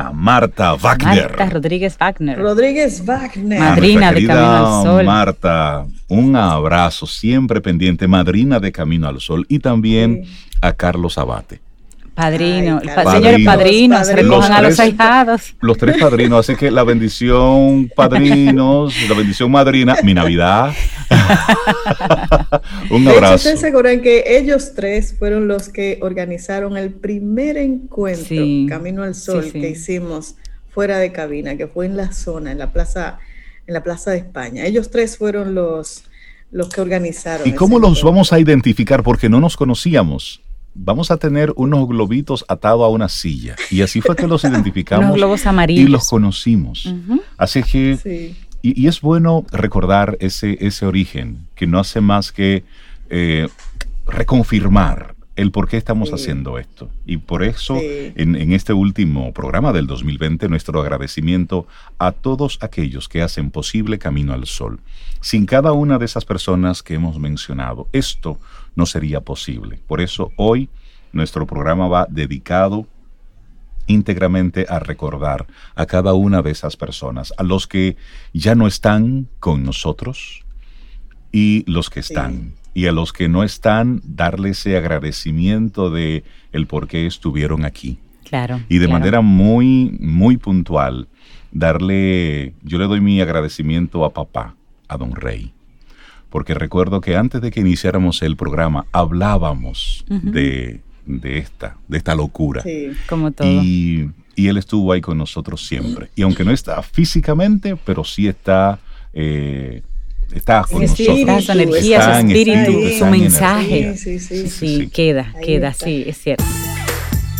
[0.00, 1.28] a Marta Wagner.
[1.28, 2.38] Marta Rodríguez Wagner.
[2.38, 3.60] Rodríguez Wagner.
[3.60, 5.04] Madrina de Camino al Sol.
[5.04, 9.44] Marta, un abrazo siempre pendiente, madrina de Camino al Sol.
[9.48, 10.24] Y también
[10.60, 11.60] a Carlos Abate.
[12.20, 15.54] Padrino, señores padrinos, recojan a los ahijados.
[15.62, 20.74] Los tres padrinos, así que la bendición padrinos, la bendición madrina, mi Navidad.
[22.90, 23.36] Un abrazo.
[23.36, 28.36] ¿Ustedes se acuerdan que ellos tres fueron los que organizaron el primer encuentro
[28.68, 30.34] Camino al Sol que hicimos
[30.68, 33.18] fuera de cabina, que fue en la zona, en la plaza,
[33.66, 34.66] en la plaza de España.
[34.66, 36.04] Ellos tres fueron los,
[36.50, 37.48] los que organizaron.
[37.48, 39.02] ¿Y cómo los vamos a identificar?
[39.02, 40.42] Porque no nos conocíamos
[40.74, 43.56] vamos a tener unos globitos atados a una silla.
[43.70, 45.88] Y así fue que los identificamos globos amarillos.
[45.88, 46.92] y los conocimos.
[47.36, 52.64] Así que, y, es bueno recordar ese, ese origen, que no hace más que
[53.08, 53.48] eh,
[54.06, 56.90] reconfirmar el por qué estamos haciendo esto.
[57.06, 61.66] Y por eso, en, en, este último programa del 2020, nuestro agradecimiento
[61.98, 64.80] a todos aquellos que hacen posible Camino al Sol.
[65.22, 68.38] Sin cada una de esas personas que hemos mencionado, esto
[68.76, 69.80] no sería posible.
[69.86, 70.68] Por eso hoy
[71.10, 72.86] nuestro programa va dedicado
[73.86, 77.96] íntegramente a recordar a cada una de esas personas, a los que
[78.34, 80.44] ya no están con nosotros
[81.32, 82.54] y los que están.
[82.72, 86.22] Y a los que no están, darle ese agradecimiento de
[86.52, 87.98] el por qué estuvieron aquí.
[88.28, 88.60] Claro.
[88.68, 91.08] Y de manera muy, muy puntual,
[91.50, 94.54] darle, yo le doy mi agradecimiento a papá,
[94.86, 95.52] a don Rey
[96.30, 100.80] porque recuerdo que antes de que iniciáramos el programa hablábamos de,
[101.22, 102.62] esta, de esta locura.
[102.62, 103.46] Sí, como todo.
[103.46, 106.08] Y, él estuvo ahí con nosotros siempre.
[106.16, 108.78] Y aunque no está físicamente, pero sí está...
[109.12, 109.82] Eh,
[110.34, 111.44] está con nosotros.
[111.44, 113.96] su energía, su espíritu, su mensaje.
[113.96, 116.44] Sí, sí, sí, queda, queda, sí, es cierto.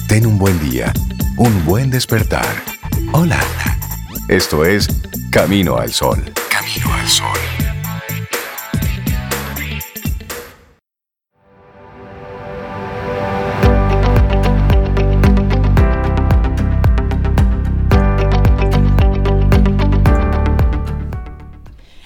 [0.08, 0.92] Ten un buen día,
[1.36, 2.46] un buen despertar.
[3.12, 3.40] Hola.
[4.30, 4.88] Esto es
[5.32, 6.22] Camino al Sol.
[6.48, 7.69] Camino al Sol.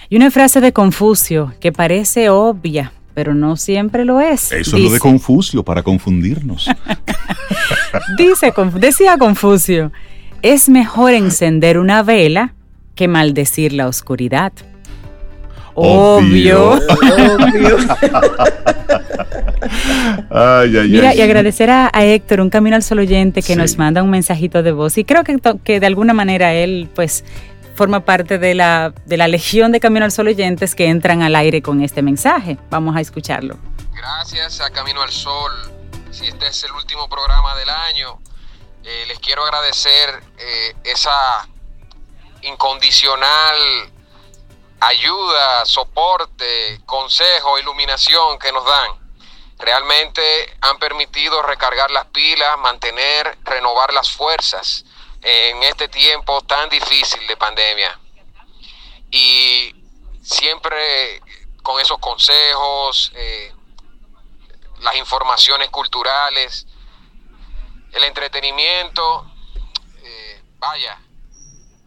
[0.08, 4.52] Y una frase de Confucio que parece obvia, pero no siempre lo es.
[4.52, 6.68] Eso es lo de Confucio, para confundirnos.
[8.18, 9.92] Dice, decía Confucio,
[10.42, 12.54] es mejor encender una vela
[12.94, 14.52] que maldecir la oscuridad.
[15.74, 16.74] Obvio.
[16.74, 17.78] Obvio.
[20.88, 24.62] Mira, y agradecer a, Héctor, un camino al sol oyente, que nos manda un mensajito
[24.62, 24.98] de voz.
[24.98, 27.24] Y creo que, que de alguna manera él, pues,
[27.74, 31.34] forma parte de la, de la legión de Camino al Sol oyentes que entran al
[31.36, 32.58] aire con este mensaje.
[32.70, 33.56] Vamos a escucharlo.
[33.92, 35.52] Gracias a Camino al Sol.
[36.10, 38.20] Si este es el último programa del año,
[38.84, 41.48] eh, les quiero agradecer eh, esa
[42.42, 43.56] incondicional
[44.80, 49.04] ayuda, soporte, consejo, iluminación que nos dan.
[49.58, 50.22] Realmente
[50.60, 54.84] han permitido recargar las pilas, mantener, renovar las fuerzas
[55.24, 57.98] en este tiempo tan difícil de pandemia.
[59.10, 59.74] Y
[60.22, 61.22] siempre
[61.62, 63.54] con esos consejos, eh,
[64.80, 66.66] las informaciones culturales,
[67.92, 69.32] el entretenimiento,
[70.02, 71.00] eh, vaya,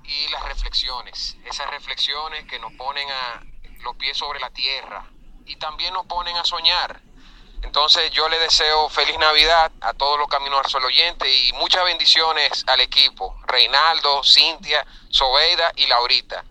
[0.04, 3.44] y las reflexiones, esas reflexiones que nos ponen a
[3.82, 5.06] los pies sobre la tierra
[5.46, 7.02] y también nos ponen a soñar
[7.64, 11.84] entonces yo le deseo feliz Navidad a todos los Caminos al Sol oyentes y muchas
[11.86, 16.44] bendiciones al equipo, Reinaldo, Cintia, Sobeida y Laurita,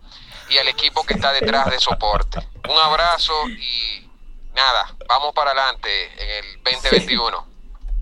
[0.49, 2.39] y al equipo que está detrás de soporte.
[2.69, 4.07] Un abrazo y
[4.55, 7.57] nada, vamos para adelante en el 2021.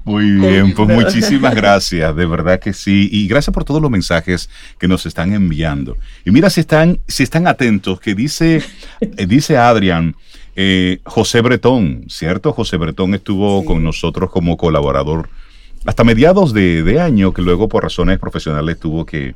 [0.06, 3.10] Muy bien, pues muchísimas gracias, de verdad que sí.
[3.12, 5.97] Y gracias por todos los mensajes que nos están enviando.
[6.24, 8.64] Y mira si están, si están atentos, que dice,
[9.01, 10.16] eh, dice Adrián,
[10.56, 12.53] eh, José Bretón, ¿cierto?
[12.53, 15.30] José Bretón estuvo con nosotros como colaborador
[15.86, 19.36] hasta mediados de, de, año, que luego por razones profesionales tuvo que,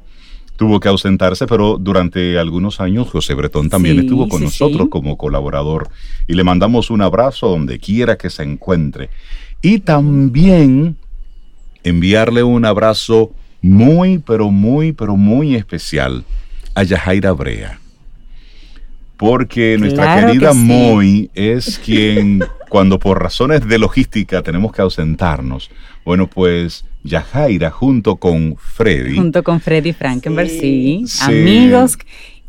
[0.55, 4.83] tuvo que ausentarse, pero durante algunos años José Bretón también Sí, estuvo con sí, nosotros
[4.83, 4.89] sí.
[4.89, 5.89] como colaborador
[6.27, 9.09] y le mandamos un abrazo donde quiera que se encuentre.
[9.61, 10.97] Y también
[11.83, 16.23] enviarle un abrazo muy, pero muy, pero muy especial
[16.75, 17.79] a Yajaira Brea.
[19.19, 20.57] Porque nuestra Claro que querida sí.
[20.59, 25.69] Moy es quien, cuando por razones de logística tenemos que ausentarnos,
[26.05, 31.03] bueno, pues Yajaira junto con Freddy, Junto con Freddy Frankenberg, sí.
[31.05, 31.23] Sí.
[31.25, 31.97] Amigos,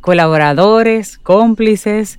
[0.01, 2.18] colaboradores, cómplices,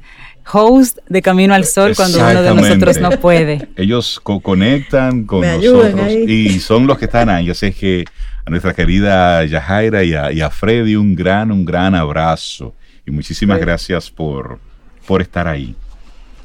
[0.51, 3.67] host de Camino al Sol cuando uno de nosotros no puede.
[3.75, 7.45] ellos co- conectan con Me nosotros y son los que están ahí.
[7.45, 8.05] Yo sé que
[8.45, 12.73] a nuestra querida Yajaira y a, y a Freddy un gran, un gran abrazo.
[13.05, 13.61] Y muchísimas Sí.
[13.61, 14.59] gracias por,
[15.07, 15.75] por estar ahí.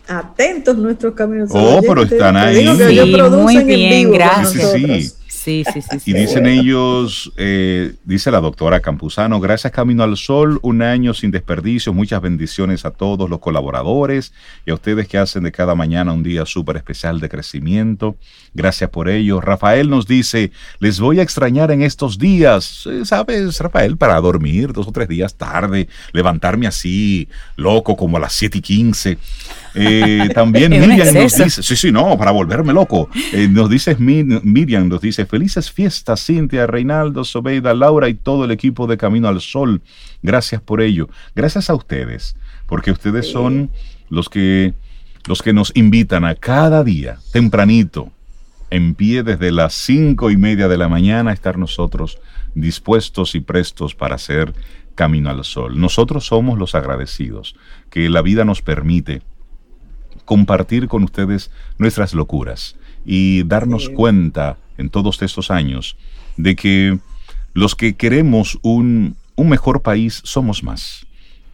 [0.09, 1.51] Atentos nuestros caminos.
[1.53, 2.59] Oh, pero están ahí.
[2.59, 4.73] digo que Sí, ellos producen muy en bien, vivo gracias.
[4.73, 5.15] Sí, sí.
[5.47, 5.65] Sí.
[5.65, 6.01] Sí, sí, sí.
[6.01, 6.11] sí.
[6.11, 11.31] Y dicen ellos, eh, dice la doctora Campuzano, gracias Camino al Sol, un año sin
[11.31, 14.33] desperdicio, muchas bendiciones a todos los colaboradores
[14.67, 18.17] y a ustedes que hacen de cada mañana un día súper especial de crecimiento.
[18.55, 19.41] Gracias por ello.
[19.41, 22.87] Rafael nos dice, les voy a extrañar en estos días.
[23.05, 23.97] ¿Sabes, Rafael?
[23.97, 28.61] Para dormir dos o tres días tarde, levantarme así, loco, como a las 7 y
[28.63, 29.19] 15.
[29.75, 33.09] Eh, también Miriam nos dice, sí, sí, no, para volverme loco.
[33.33, 38.47] Eh, nos dice Mi- Miriam, nos dice, felices fiestas, Cintia, Reinaldo, Sobeida, Laura y todo
[38.47, 39.83] el equipo de Camino al Sol.
[40.23, 41.11] Gracias por ello.
[41.35, 43.71] Gracias a ustedes, porque ustedes son
[44.09, 44.73] los que,
[45.29, 48.11] los que nos invitan a cada día, tempranito,
[48.71, 52.19] en pie desde las cinco y media de la mañana, a estar nosotros
[52.55, 54.55] dispuestos y prestos para hacer
[54.95, 55.79] Camino al Sol.
[55.79, 57.57] Nosotros somos los agradecidos,
[57.91, 59.21] que la vida nos permite
[60.25, 62.77] compartir con ustedes nuestras locuras
[63.07, 63.93] y darnos Sí.
[63.93, 65.97] cuenta en todos estos años
[66.37, 66.99] de que
[67.55, 71.07] los que queremos un, un mejor país somos más.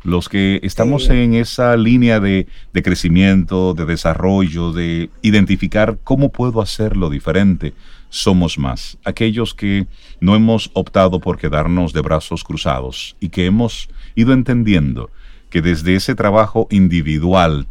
[0.02, 1.12] Los que estamos Sí.
[1.12, 7.72] en esa línea de, de crecimiento, de desarrollo, de identificar cómo puedo hacerlo diferente,
[8.08, 8.98] somos más.
[9.04, 9.86] Aquellos que
[10.20, 15.10] no hemos optado por quedarnos de brazos cruzados y que hemos ido entendiendo
[15.50, 17.66] que desde ese trabajo individual,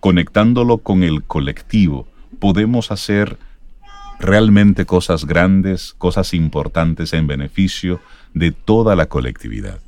[0.00, 2.08] conectándolo con el colectivo,
[2.38, 3.36] podemos hacer
[4.18, 8.00] realmente cosas grandes, cosas importantes en beneficio
[8.34, 9.78] de toda la colectividad.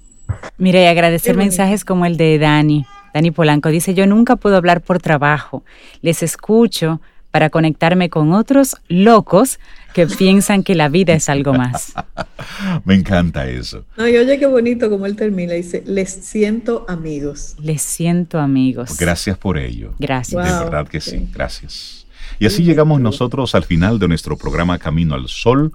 [0.59, 2.85] Mira, y agradecer mensajes como el de Dani.
[3.15, 5.65] Dani Polanco dice, yo nunca puedo hablar por trabajo.
[6.03, 9.59] Les escucho para conectarme con otros locos
[9.95, 11.93] que piensan que la vida es algo más.
[12.85, 13.85] Me encanta eso.
[13.97, 15.55] No, y oye qué bonito como él termina.
[15.55, 17.57] Dice, les siento amigos.
[17.61, 18.97] Les siento amigos.
[18.99, 19.95] Gracias por ello.
[19.99, 20.45] Gracias.
[20.45, 21.29] De verdad que sí.
[21.33, 22.07] gracias.
[22.41, 25.73] Y así llegamos nosotros al final de nuestro programa Camino al Sol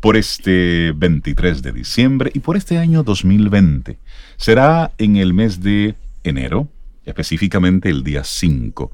[0.00, 3.98] por este 23 de diciembre y por este año 2020.
[4.36, 5.94] Será en el mes de
[6.24, 6.68] enero,
[7.04, 8.92] específicamente el día 5,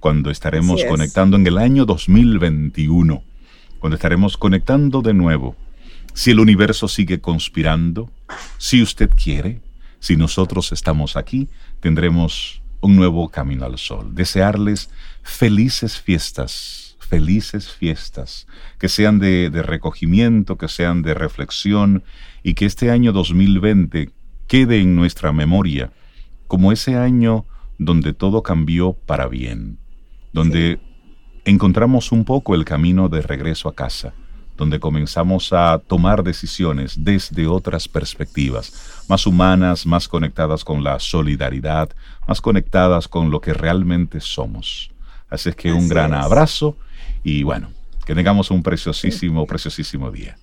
[0.00, 0.86] cuando estaremos es.
[0.86, 3.22] conectando en el año 2021,
[3.78, 5.54] cuando estaremos conectando de nuevo.
[6.12, 8.10] Si el universo sigue conspirando,
[8.58, 9.60] si usted quiere,
[10.00, 11.48] si nosotros estamos aquí,
[11.80, 14.14] tendremos un nuevo camino al sol.
[14.14, 14.90] Desearles
[15.22, 18.46] felices fiestas, felices fiestas,
[18.78, 22.04] que sean de, de recogimiento, que sean de reflexión
[22.42, 24.10] y que este año 2020
[24.46, 25.92] quede en nuestra memoria
[26.46, 27.46] como ese año
[27.78, 29.78] donde todo cambió para bien,
[30.34, 30.78] donde
[31.46, 34.12] encontramos un poco el camino de regreso a casa,
[34.56, 41.90] donde comenzamos a tomar decisiones desde otras perspectivas, más humanas, más conectadas con la solidaridad,
[42.28, 44.90] más conectadas con lo que realmente somos.
[45.28, 46.20] Así es que un gran es.
[46.24, 46.76] abrazo
[47.22, 47.70] y bueno,
[48.04, 50.36] que tengamos un preciosísimo, preciosísimo día.